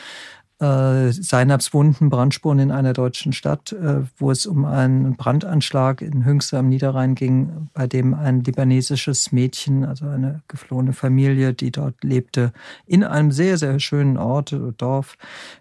[0.61, 6.25] äh, Seinabs Wunden, Brandspuren in einer deutschen Stadt, äh, wo es um einen Brandanschlag in
[6.25, 12.05] Hüngste am Niederrhein ging, bei dem ein libanesisches Mädchen, also eine geflohene Familie, die dort
[12.05, 12.53] lebte,
[12.87, 15.17] in einem sehr, sehr schönen Ort, Dorf,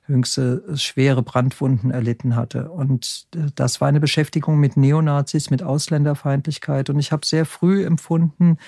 [0.06, 2.70] Hüngste, schwere Brandwunden erlitten hatte.
[2.70, 6.90] Und äh, das war eine Beschäftigung mit Neonazis, mit Ausländerfeindlichkeit.
[6.90, 8.60] Und ich habe sehr früh empfunden, äh,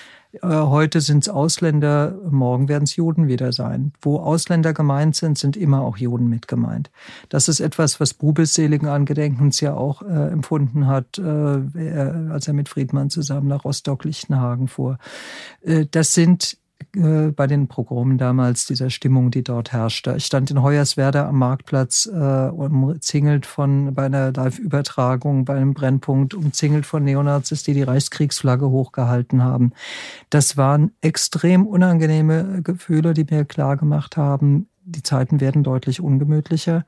[0.41, 3.93] heute sind es Ausländer, morgen werden es Juden wieder sein.
[4.01, 6.89] Wo Ausländer gemeint sind, sind immer auch Juden mit gemeint.
[7.29, 12.53] Das ist etwas, was Bubis seligen Angedenkens ja auch äh, empfunden hat, äh, als er
[12.53, 14.97] mit Friedmann zusammen nach Rostock-Lichtenhagen fuhr.
[15.61, 16.57] Äh, das sind
[16.95, 20.15] äh, bei den Programmen damals, dieser Stimmung, die dort herrschte.
[20.17, 22.17] Ich stand in Hoyerswerda am Marktplatz, äh,
[22.49, 29.43] umzingelt von, bei einer Live-Übertragung, bei einem Brennpunkt, umzingelt von Neonazis, die die Reichskriegsflagge hochgehalten
[29.43, 29.71] haben.
[30.29, 36.85] Das waren extrem unangenehme Gefühle, die mir klar gemacht haben, die Zeiten werden deutlich ungemütlicher.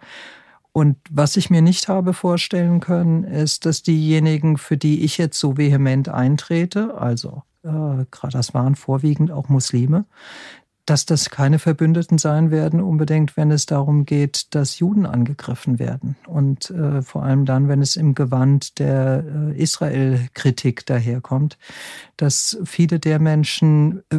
[0.72, 5.40] Und was ich mir nicht habe vorstellen können, ist, dass diejenigen, für die ich jetzt
[5.40, 10.06] so vehement eintrete, also äh, das waren vorwiegend auch Muslime,
[10.86, 16.17] dass das keine Verbündeten sein werden, unbedingt, wenn es darum geht, dass Juden angegriffen werden.
[16.28, 21.58] Und äh, vor allem dann, wenn es im Gewand der äh, Israel-Kritik daherkommt,
[22.17, 24.17] dass viele der Menschen, äh,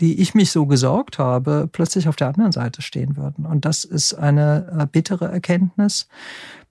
[0.00, 3.44] die ich mich so gesorgt habe, plötzlich auf der anderen Seite stehen würden.
[3.44, 6.06] Und das ist eine äh, bittere Erkenntnis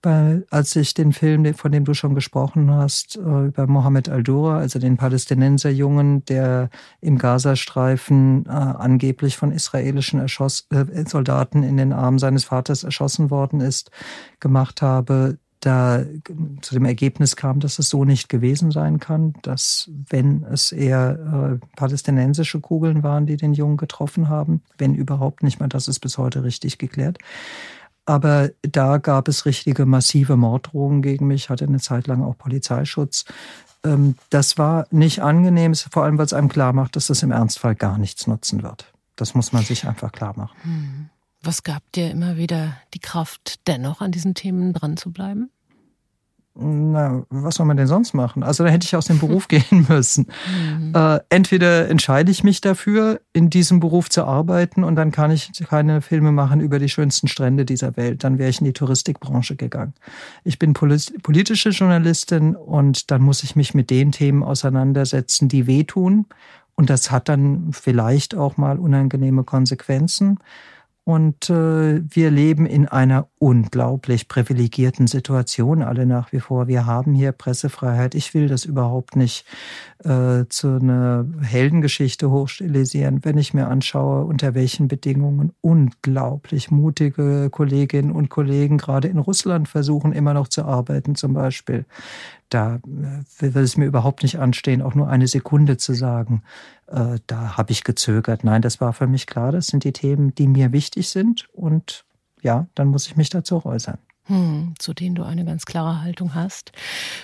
[0.03, 4.57] weil als ich den Film, von dem du schon gesprochen hast, äh, über Mohammed al-Dura,
[4.57, 11.93] also den Palästinenserjungen, der im Gazastreifen äh, angeblich von israelischen Erschoss äh, Soldaten in den
[11.93, 13.91] Armen seines Vaters erschossen worden ist,
[14.39, 16.03] gemacht habe, da
[16.61, 21.59] zu dem Ergebnis kam, dass es so nicht gewesen sein kann, dass wenn es eher
[21.61, 25.99] äh, palästinensische Kugeln waren, die den Jungen getroffen haben, wenn überhaupt nicht mal, das ist
[25.99, 27.19] bis heute richtig geklärt.
[28.05, 33.25] Aber da gab es richtige massive Morddrohungen gegen mich, hatte eine Zeit lang auch Polizeischutz.
[33.85, 37.31] Ähm, das war nicht angenehm, vor allem weil es einem klar macht, dass das im
[37.31, 38.91] Ernstfall gar nichts nutzen wird.
[39.15, 40.57] Das muss man sich einfach klar machen.
[40.63, 41.09] Hm.
[41.41, 45.49] Was gab dir immer wieder die Kraft, dennoch an diesen Themen dran zu bleiben?
[46.55, 48.43] Na, was soll man denn sonst machen?
[48.43, 50.27] Also da hätte ich aus dem Beruf gehen müssen.
[50.47, 50.93] Mhm.
[50.95, 55.51] Äh, entweder entscheide ich mich dafür, in diesem Beruf zu arbeiten und dann kann ich
[55.67, 58.23] keine Filme machen über die schönsten Strände dieser Welt.
[58.23, 59.93] Dann wäre ich in die Touristikbranche gegangen.
[60.43, 66.27] Ich bin politische Journalistin und dann muss ich mich mit den Themen auseinandersetzen, die wehtun.
[66.75, 70.39] Und das hat dann vielleicht auch mal unangenehme Konsequenzen.
[71.05, 76.67] Und äh, wir leben in einer unglaublich privilegierten Situation alle nach wie vor.
[76.67, 78.15] Wir haben hier Pressefreiheit.
[78.15, 79.45] Ich will das überhaupt nicht
[80.05, 88.11] äh, zu einer Heldengeschichte hochstilisieren, wenn ich mir anschaue, unter welchen Bedingungen unglaublich mutige Kolleginnen
[88.11, 91.83] und Kollegen gerade in Russland versuchen, immer noch zu arbeiten zum Beispiel.
[92.47, 96.43] Da äh, will es mir überhaupt nicht anstehen, auch nur eine Sekunde zu sagen,
[96.93, 98.43] äh, da habe ich gezögert.
[98.43, 102.05] Nein, das war für mich klar, das sind die Themen, die mir wichtig sind und
[102.41, 103.97] ja, dann muss ich mich dazu äußern.
[104.25, 106.71] Hm, zu denen du eine ganz klare Haltung hast.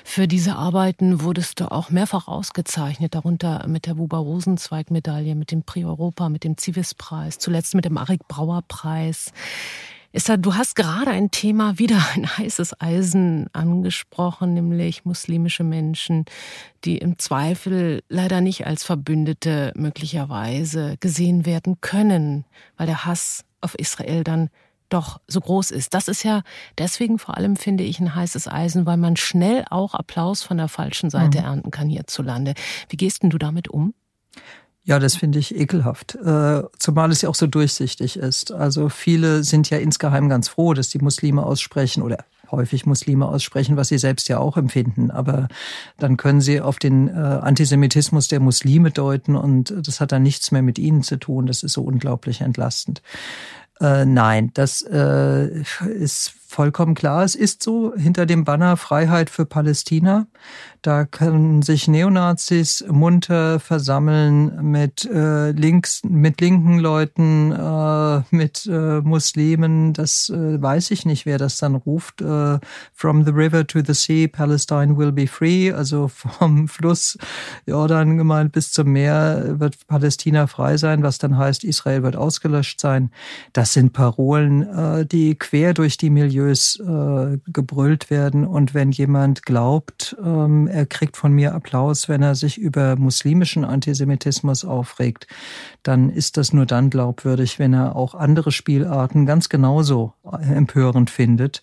[0.04, 5.52] Für diese Arbeiten wurdest du auch mehrfach ausgezeichnet, darunter mit der Buber Rosenzweig Medaille, mit
[5.52, 9.32] dem Prix Europa, mit dem Zivis Preis, zuletzt mit dem Arik Brauer Preis.
[10.12, 16.26] Esther, du hast gerade ein Thema, wieder ein heißes Eisen angesprochen, nämlich muslimische Menschen,
[16.84, 22.46] die im Zweifel leider nicht als Verbündete möglicherweise gesehen werden können,
[22.78, 24.50] weil der Hass auf Israel dann
[24.90, 25.94] doch so groß ist.
[25.94, 26.42] Das ist ja
[26.80, 30.68] deswegen vor allem, finde ich, ein heißes Eisen, weil man schnell auch Applaus von der
[30.68, 31.46] falschen Seite mhm.
[31.46, 32.56] ernten kann hierzulande.
[32.90, 33.94] Wie gehst denn du damit um?
[34.90, 38.52] Ja, das finde ich ekelhaft, äh, zumal es ja auch so durchsichtig ist.
[38.52, 43.78] Also viele sind ja insgeheim ganz froh, dass die Muslime aussprechen oder häufig Muslime aussprechen,
[43.78, 45.12] was sie selbst ja auch empfinden.
[45.12, 45.48] Aber
[46.00, 50.52] dann können sie auf den äh, Antisemitismus der Muslime deuten und das hat dann nichts
[50.52, 51.46] mehr mit ihnen zu tun.
[51.46, 53.04] Das ist so unglaublich entlastend.
[53.82, 57.24] Äh, nein, das äh, ist vollkommen klar.
[57.24, 60.28] Es ist so hinter dem Banner Freiheit für Palästina.
[60.82, 69.02] Da können sich Neonazis munter versammeln mit äh, links, mit linken Leuten, äh, mit äh,
[69.02, 69.92] Muslimen.
[69.92, 72.22] Das äh, weiß ich nicht, wer das dann ruft.
[72.22, 72.60] Äh,
[72.94, 75.74] From the river to the sea, Palestine will be free.
[75.74, 76.08] Also
[76.40, 77.18] vom Fluss
[77.68, 82.80] Jordan gemeint bis zum Meer wird Palästina frei sein, was dann heißt, Israel wird ausgelöscht
[82.80, 83.12] sein.
[83.52, 88.48] Das sind Parolen, äh, die quer durch die Milieus äh, gebrüllt werden.
[88.48, 93.66] Und wenn jemand glaubt, ähm, er kriegt von mir Applaus, wenn er sich über muslimischen
[93.66, 95.28] Antisemitismus aufregt,
[95.84, 101.62] dann ist das nur dann glaubwürdig, wenn er auch andere Spielarten ganz genauso empörend findet.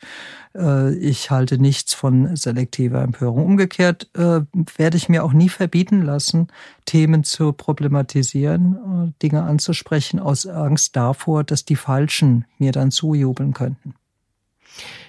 [0.55, 3.45] Äh, ich halte nichts von selektiver Empörung.
[3.45, 4.41] Umgekehrt äh,
[4.77, 6.49] werde ich mir auch nie verbieten lassen,
[6.85, 13.53] Themen zu problematisieren, äh, Dinge anzusprechen, aus Angst davor, dass die Falschen mir dann zujubeln
[13.53, 13.95] könnten.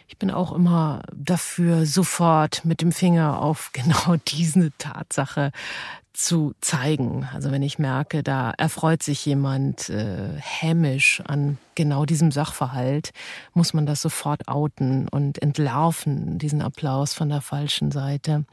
[0.08, 5.52] Ich bin auch immer dafür, sofort mit dem Finger auf genau diese Tatsache
[6.17, 7.27] zu zeigen.
[7.32, 13.12] Also wenn ich merke, da erfreut sich jemand äh, hämisch an genau diesem Sachverhalt,
[13.53, 18.45] muss man das sofort outen und entlarven, diesen Applaus von der falschen Seite.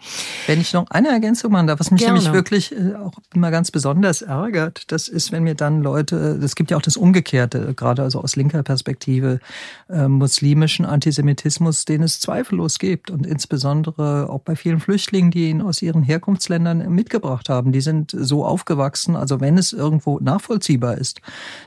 [0.46, 2.18] Wenn ich noch eine Ergänzung machen darf, was mich Gerne.
[2.18, 6.56] nämlich wirklich äh, auch immer ganz besonders ärgert, das ist, wenn mir dann Leute, es
[6.56, 9.40] gibt ja auch das Umgekehrte, gerade also aus linker Perspektive,
[9.88, 15.62] äh, muslimischen Antisemitismus, den es zweifellos gibt und insbesondere auch bei vielen Flüchtlingen, die ihn
[15.62, 17.53] aus ihren Herkunftsländern mitgebracht haben.
[17.62, 21.20] Die sind so aufgewachsen, also wenn es irgendwo nachvollziehbar ist,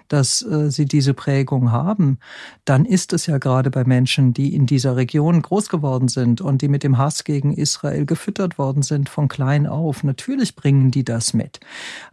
[0.08, 2.20] dass äh, sie diese Prägung haben,
[2.66, 6.62] dann ist es ja gerade bei Menschen, die in dieser Region groß geworden sind und
[6.62, 10.04] die mit dem Hass gegen Israel gefüttert worden sind von klein auf.
[10.04, 11.60] Natürlich bringen die das mit.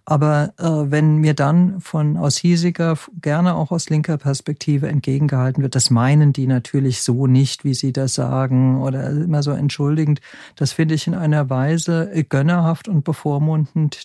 [0.05, 5.75] Aber äh, wenn mir dann von aus hiesiger, gerne auch aus linker Perspektive entgegengehalten wird,
[5.75, 10.21] das meinen die natürlich so nicht, wie sie das sagen oder immer so entschuldigend,
[10.57, 13.54] das finde ich in einer Weise gönnerhaft und bevormundend,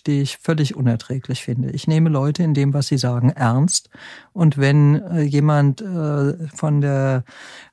[0.06, 1.70] die ich völlig unerträglich finde.
[1.70, 3.90] Ich nehme Leute in dem, was sie sagen, ernst.
[4.32, 7.24] Und wenn äh, jemand äh, von der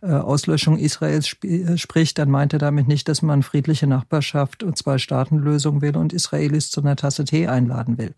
[0.01, 4.77] äh, Auslöschung Israels sp spricht, dann meint er damit nicht, dass man friedliche Nachbarschaft und
[4.77, 8.13] Zwei-Staaten-Lösung will und Israelis zu einer Tasse Tee einladen will.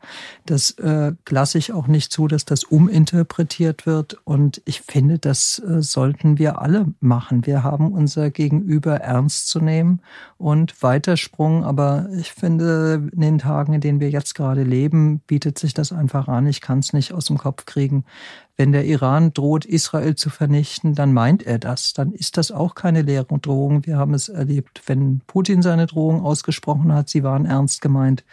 [0.46, 4.18] Das äh, lasse ich auch nicht zu, dass das uminterpretiert wird.
[4.24, 7.46] Und ich finde, das äh, sollten wir alle machen.
[7.46, 10.02] Wir haben unser Gegenüber ernst zu nehmen
[10.38, 11.64] und Weitersprung.
[11.64, 15.92] Aber ich finde, in den Tagen, in denen wir jetzt gerade leben, bietet sich das
[15.92, 16.46] einfach an.
[16.46, 18.06] Ich kann es nicht aus dem Kopf kriegen.
[18.58, 21.94] Wenn der Iran droht, Israel zu vernichten, dann meint er das.
[21.94, 23.88] Dann ist das auch keine leere Drohung.
[23.88, 28.24] Wir haben es erlebt, wenn Putin seine Drohung ausgesprochen hat, sie waren ernst gemeint.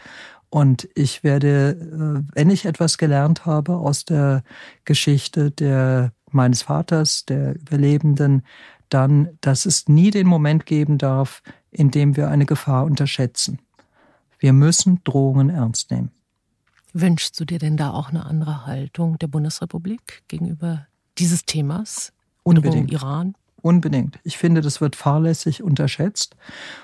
[0.51, 4.43] Und ich werde, äh, wenn ich etwas gelernt habe aus der
[4.85, 8.43] Geschichte der, meines Vaters, der Überlebenden,
[8.91, 13.61] dann, dass es nie den Moment geben darf, in dem wir eine Gefahr unterschätzen.
[14.39, 16.11] Wir müssen Drohungen ernst nehmen.
[16.93, 20.87] Wünschst du dir denn da auch eine andere Haltung der Bundesrepublik gegenüber
[21.19, 22.13] dieses Themas?
[22.43, 22.91] Unbedingt.
[22.91, 23.35] Iran?
[23.61, 24.19] Unbedingt.
[24.23, 26.37] Ich finde, das wird fahrlässig unterschätzt.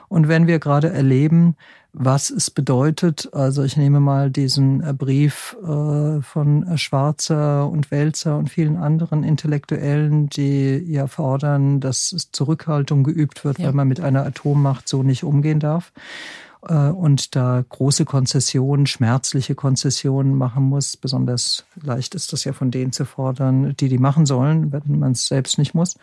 [0.08, 1.54] Und wenn wir gerade erleben,
[1.92, 8.36] was es bedeutet, also ich nehme mal diesen äh, Brief äh, von Schwarzer und Welzer
[8.36, 13.66] und vielen anderen Intellektuellen, die ja fordern, dass Zurückhaltung geübt wird, ja.
[13.66, 15.92] weil man mit einer Atommacht so nicht umgehen darf
[16.68, 20.96] und da große Konzessionen, schmerzliche Konzessionen machen muss.
[20.96, 25.12] Besonders leicht ist das ja von denen zu fordern, die die machen sollen, wenn man
[25.12, 25.96] es selbst nicht muss.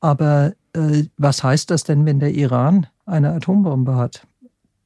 [0.00, 4.26] Aber äh, was heißt das denn, wenn der Iran eine Atombombe hat?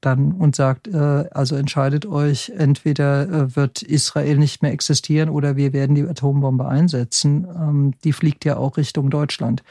[0.01, 5.57] Dann und sagt, äh, also entscheidet euch, entweder äh, wird Israel nicht mehr existieren oder
[5.57, 7.47] wir werden die Atombombe einsetzen.
[7.55, 9.63] Ähm, die fliegt ja auch Richtung Deutschland.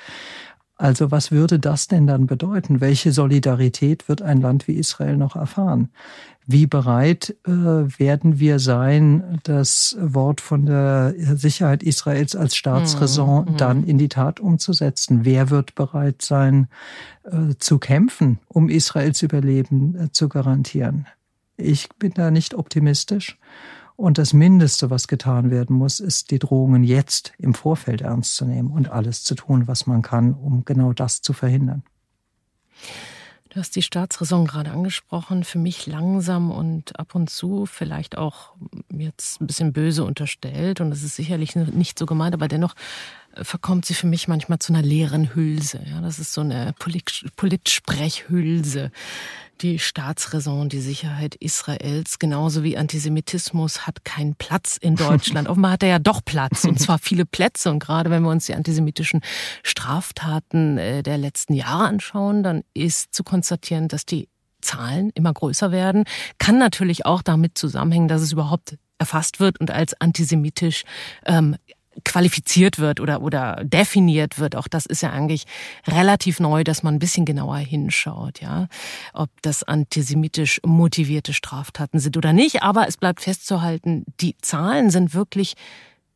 [0.80, 2.80] Also was würde das denn dann bedeuten?
[2.80, 5.90] Welche Solidarität wird ein Land wie Israel noch erfahren?
[6.48, 13.58] Wie bereit äh, werden wir sein, das Wort von der Sicherheit Israels als Staatsräson mhm.
[13.58, 15.26] dann in die Tat umzusetzen?
[15.26, 16.70] Wer wird bereit sein,
[17.26, 21.08] äh, zu kämpfen, um Israels Überleben äh, zu garantieren?
[21.58, 23.38] Ich bin da nicht optimistisch.
[24.00, 28.46] Und das Mindeste, was getan werden muss, ist, die Drohungen jetzt im Vorfeld ernst zu
[28.46, 31.84] nehmen und alles zu tun, was man kann, um genau das zu verhindern.
[33.50, 35.44] Du hast die Staatsräson gerade angesprochen.
[35.44, 38.54] Für mich langsam und ab und zu vielleicht auch
[38.90, 40.80] jetzt ein bisschen böse unterstellt.
[40.80, 42.76] Und das ist sicherlich nicht so gemeint, aber dennoch
[43.44, 45.82] verkommt sie für mich manchmal zu einer leeren Hülse.
[45.90, 46.74] Ja, das ist so eine
[47.36, 48.92] Politsprechhülse.
[49.62, 55.50] Die Staatsräson, die Sicherheit Israels, genauso wie Antisemitismus, hat keinen Platz in Deutschland.
[55.50, 57.70] Offenbar hat er ja doch Platz, und zwar viele Plätze.
[57.70, 59.22] Und gerade wenn wir uns die antisemitischen
[59.64, 64.30] Straftaten äh, der letzten Jahre anschauen, dann ist zu konstatieren, dass die
[64.62, 66.06] Zahlen immer größer werden.
[66.38, 70.84] Kann natürlich auch damit zusammenhängen, dass es überhaupt erfasst wird und als antisemitisch
[71.26, 71.56] ähm,
[72.04, 74.56] qualifiziert wird oder, oder definiert wird.
[74.56, 75.46] Auch das ist ja eigentlich
[75.88, 78.68] relativ neu, dass man ein bisschen genauer hinschaut, ja.
[79.14, 82.64] Ob das antisemitisch motivierte Straftaten sind oder nicht.
[82.64, 85.56] Aber es bleibt festzuhalten, die Zahlen sind wirklich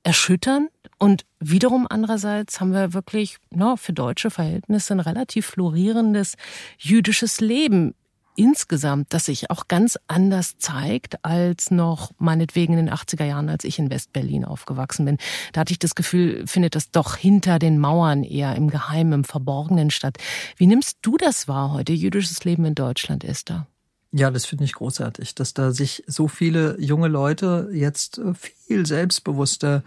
[0.03, 0.69] erschütternd
[0.99, 6.36] und wiederum andererseits haben wir wirklich no, für deutsche Verhältnisse ein relativ florierendes
[6.77, 7.95] jüdisches Leben
[8.36, 13.63] insgesamt, das sich auch ganz anders zeigt als noch meinetwegen in den 80er Jahren, als
[13.63, 15.17] ich in Westberlin aufgewachsen bin.
[15.51, 19.23] Da hatte ich das Gefühl, findet das doch hinter den Mauern eher im Geheimen, im
[19.23, 20.17] Verborgenen statt.
[20.57, 23.67] Wie nimmst du das wahr heute, jüdisches Leben in Deutschland, Esther?
[24.16, 28.86] Ja, das finde ich großartig, dass da sich so viele junge Leute jetzt äh, viel
[28.86, 29.84] selbstbewusster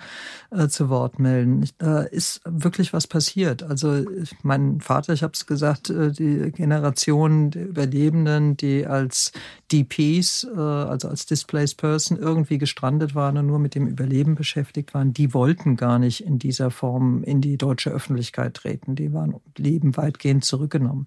[0.50, 1.68] äh, zu Wort melden.
[1.78, 3.62] Da ist wirklich was passiert.
[3.62, 4.04] Also
[4.42, 9.30] mein Vater, ich habe es gesagt, äh, die Generation der Überlebenden, die als
[9.70, 14.92] DPs, äh, also als Displaced Person, irgendwie gestrandet waren und nur mit dem Überleben beschäftigt
[14.92, 18.96] waren, die wollten gar nicht in dieser Form in die deutsche Öffentlichkeit treten.
[18.96, 21.06] Die waren Leben weitgehend zurückgenommen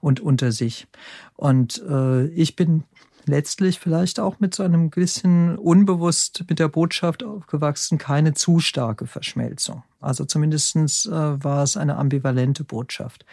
[0.00, 0.86] und unter sich.
[1.36, 2.84] Und äh, ich bin
[3.26, 9.06] letztlich vielleicht auch mit so einem bisschen unbewusst mit der Botschaft aufgewachsen, keine zu starke
[9.06, 9.82] Verschmelzung.
[10.00, 13.24] Also zumindestens äh, war es eine ambivalente Botschaft.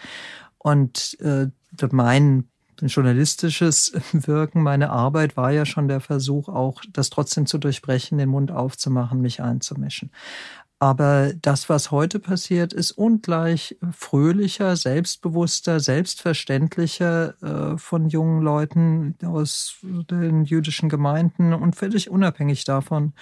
[0.58, 1.48] Und äh,
[1.92, 2.48] mein
[2.82, 8.30] journalistisches Wirken, meine Arbeit war ja schon der Versuch, auch das trotzdem zu durchbrechen, den
[8.30, 10.12] Mund aufzumachen, mich einzumischen.
[10.82, 17.36] Aber das, was heute passiert, ist ungleich fröhlicher, selbstbewusster, selbstverständlicher
[17.74, 23.14] äh, von jungen Leuten aus den jüdischen Gemeinden und völlig unabhängig davon,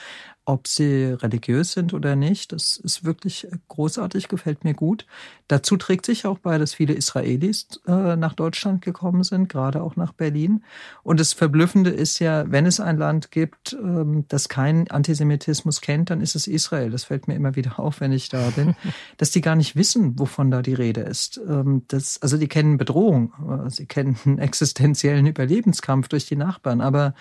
[0.50, 2.52] ob sie religiös sind oder nicht.
[2.54, 5.06] Das ist wirklich großartig, gefällt mir gut.
[5.48, 9.96] Dazu trägt sich auch bei, dass viele Israelis äh, nach Deutschland gekommen sind, gerade auch
[9.96, 10.64] nach Berlin.
[11.04, 16.10] Und das Verblüffende ist ja, wenn es ein Land gibt, ähm, das keinen Antisemitismus kennt,
[16.10, 16.90] dann ist es Israel.
[16.90, 18.76] Das fällt mir immer wieder auf, wenn ich da bin,
[19.18, 21.40] dass die gar nicht wissen, wovon da die Rede ist.
[21.48, 26.82] Ähm, das, also die kennen Bedrohung, äh, sie kennen einen existenziellen Überlebenskampf durch die Nachbarn,
[26.82, 27.14] aber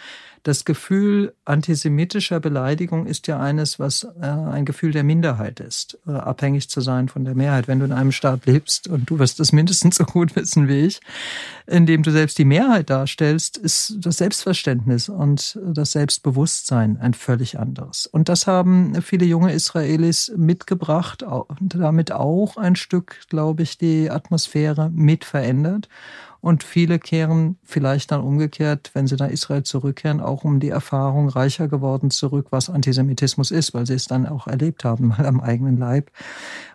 [0.48, 6.12] das Gefühl antisemitischer Beleidigung ist ja eines, was äh, ein Gefühl der Minderheit ist, äh,
[6.12, 7.68] abhängig zu sein von der Mehrheit.
[7.68, 10.86] Wenn du in einem Staat lebst und du wirst das mindestens so gut wissen wie
[10.86, 11.00] ich,
[11.66, 17.58] in dem du selbst die Mehrheit darstellst, ist das Selbstverständnis und das Selbstbewusstsein ein völlig
[17.58, 18.06] anderes.
[18.06, 24.10] Und das haben viele junge Israelis mitgebracht und damit auch ein Stück, glaube ich, die
[24.10, 25.90] Atmosphäre mit verändert.
[26.40, 31.28] Und viele kehren vielleicht dann umgekehrt, wenn sie nach Israel zurückkehren, auch um die Erfahrung
[31.28, 35.40] reicher geworden zurück, was Antisemitismus ist, weil sie es dann auch erlebt haben, mal am
[35.40, 36.10] eigenen Leib.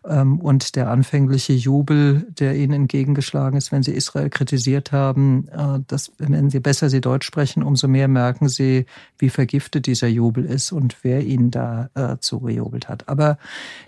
[0.06, 5.80] Ähm, und der anfängliche Jubel, der ihnen entgegengeschlagen ist, wenn sie Israel kritisiert haben, äh,
[5.88, 8.86] dass, wenn sie besser sie Deutsch sprechen, umso mehr merken sie,
[9.18, 13.08] wie vergiftet dieser Jubel ist und wer ihnen da äh, zugejubelt hat.
[13.08, 13.38] Aber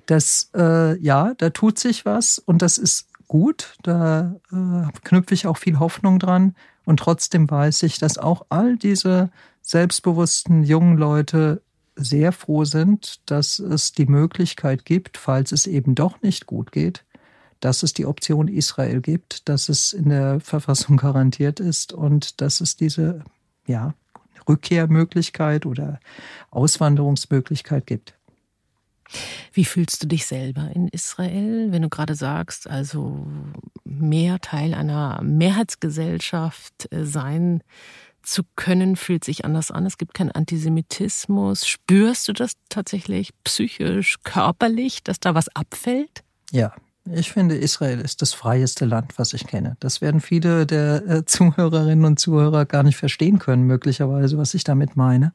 [0.06, 5.48] das, äh, ja, da tut sich was und das ist gut, da äh, knüpfe ich
[5.48, 6.56] auch viel Hoffnung dran.
[6.86, 11.62] Und trotzdem weiß ich, dass auch all diese selbstbewussten jungen Leute
[11.96, 17.06] sehr froh sind, dass es die Möglichkeit gibt, falls es eben doch nicht gut geht,
[17.60, 22.62] dass es die Option Israel gibt, dass es in der Verfassung garantiert ist und dass
[22.62, 23.24] es diese
[23.66, 23.94] ja,
[24.48, 26.00] Rückkehrmöglichkeit oder
[26.52, 28.14] Auswanderungsmöglichkeit gibt.
[29.54, 33.26] Wie fühlst du dich selber in Israel, wenn du gerade sagst, also
[33.84, 37.62] mehr Teil einer Mehrheitsgesellschaft äh, sein
[38.26, 39.86] zu können, fühlt sich anders an.
[39.86, 41.68] Es gibt keinen Antisemitismus.
[41.68, 46.24] Spürst du das tatsächlich psychisch, körperlich, dass da was abfällt?
[46.52, 46.74] Ja,
[47.08, 49.78] Ich finde, Israel ist das freieste Land, was ich kenne.
[49.80, 54.64] Das werden viele der äh, Zuhörerinnen und Zuhörer gar nicht verstehen können, möglicherweise, was ich
[54.64, 55.32] damit meine.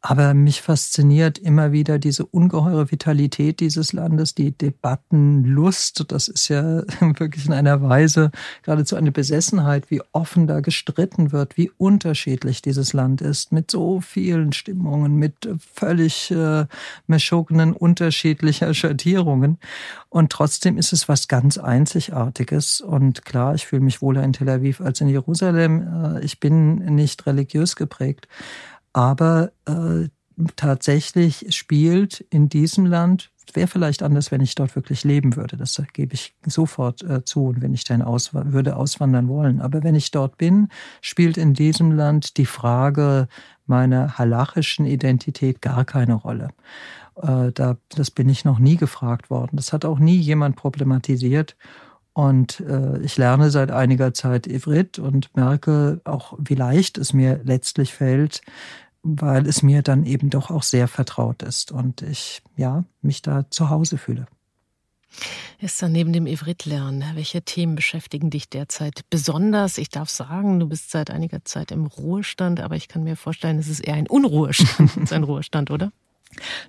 [0.00, 6.04] Aber mich fasziniert immer wieder diese ungeheure Vitalität dieses Landes, die Debattenlust.
[6.12, 8.30] Das ist ja wirklich in einer Weise
[8.62, 14.00] geradezu eine Besessenheit, wie offen da gestritten wird, wie unterschiedlich dieses Land ist, mit so
[14.00, 16.66] vielen Stimmungen, mit völlig äh,
[17.08, 19.58] meschogenen unterschiedlicher Schattierungen.
[20.10, 22.80] Und trotzdem ist es was ganz Einzigartiges.
[22.80, 26.16] Und klar, ich fühle mich wohler in Tel Aviv als in Jerusalem.
[26.16, 28.28] Äh, ich bin nicht religiös geprägt.
[28.98, 30.08] Aber äh,
[30.56, 35.56] tatsächlich spielt in diesem Land, wäre vielleicht anders, wenn ich dort wirklich leben würde.
[35.56, 39.60] Das gebe ich sofort äh, zu und wenn ich dann aus, würde auswandern wollen.
[39.60, 40.68] Aber wenn ich dort bin,
[41.00, 43.28] spielt in diesem Land die Frage
[43.66, 46.48] meiner halachischen Identität gar keine Rolle.
[47.22, 49.54] Äh, da, das bin ich noch nie gefragt worden.
[49.56, 51.54] Das hat auch nie jemand problematisiert.
[52.18, 57.40] Und äh, ich lerne seit einiger Zeit Ivrit und merke auch, wie leicht es mir
[57.44, 58.40] letztlich fällt,
[59.02, 63.50] weil es mir dann eben doch auch sehr vertraut ist und ich ja mich da
[63.50, 64.26] zu Hause fühle.
[65.60, 69.78] Ist dann neben dem Ivrit-Lernen, welche Themen beschäftigen dich derzeit besonders?
[69.78, 73.58] Ich darf sagen, du bist seit einiger Zeit im Ruhestand, aber ich kann mir vorstellen,
[73.58, 75.92] es ist eher ein Unruhestand, ein Ruhestand, oder?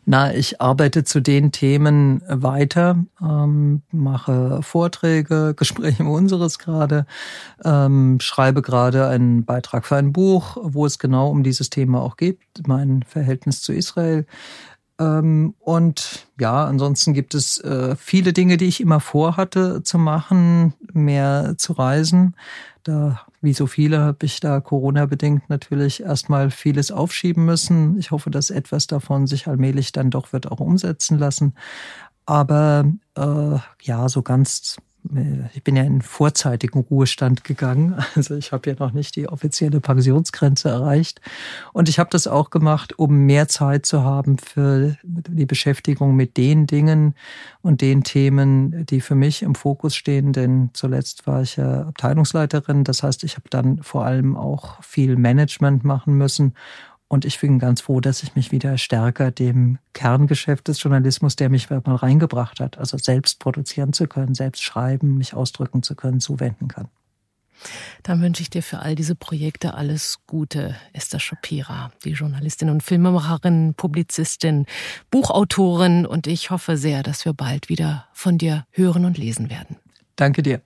[0.06, 7.06] Na, ich arbeite zu den Themen weiter, ähm, mache Vorträge, Gespräche unseres gerade,
[7.64, 12.18] ähm, schreibe gerade einen Beitrag für ein Buch, wo es genau um dieses Thema auch
[12.18, 14.26] geht, mein Verhältnis zu Israel.
[15.00, 20.74] Ähm, und ja, ansonsten gibt es äh, viele Dinge, die ich immer vorhatte zu machen,
[20.94, 22.36] mehr zu reisen.
[22.84, 27.98] Da, wie so viele, habe ich da Corona-bedingt natürlich erstmal vieles aufschieben müssen.
[27.98, 31.56] Ich hoffe, dass etwas davon sich allmählich dann doch wird auch umsetzen lassen.
[32.26, 32.86] Aber
[33.16, 34.78] äh, ja, so ganz
[35.54, 37.96] ich bin ja in vorzeitigen Ruhestand gegangen.
[38.16, 41.22] Also ich habe ja noch nicht die offizielle Pensionsgrenze erreicht.
[41.72, 46.36] Und ich habe das auch gemacht, um mehr Zeit zu haben für die Beschäftigung mit
[46.36, 47.16] den Dingen
[47.62, 50.34] und den Themen, die für mich im Fokus stehen.
[50.34, 52.84] Denn zuletzt war ich ja Abteilungsleiterin.
[52.84, 56.54] Das heißt, ich habe dann vor allem auch viel Management machen müssen
[57.10, 61.50] und ich bin ganz froh, dass ich mich wieder stärker dem Kerngeschäft des Journalismus, der
[61.50, 66.20] mich mal reingebracht hat, also selbst produzieren zu können, selbst schreiben, mich ausdrücken zu können,
[66.20, 66.88] zuwenden kann.
[68.04, 72.84] Dann wünsche ich dir für all diese Projekte alles Gute, Esther Shapira, die Journalistin und
[72.84, 74.66] Filmemacherin, Publizistin,
[75.10, 79.78] Buchautorin und ich hoffe sehr, dass wir bald wieder von dir hören und lesen werden.
[80.16, 80.62] Danke dir.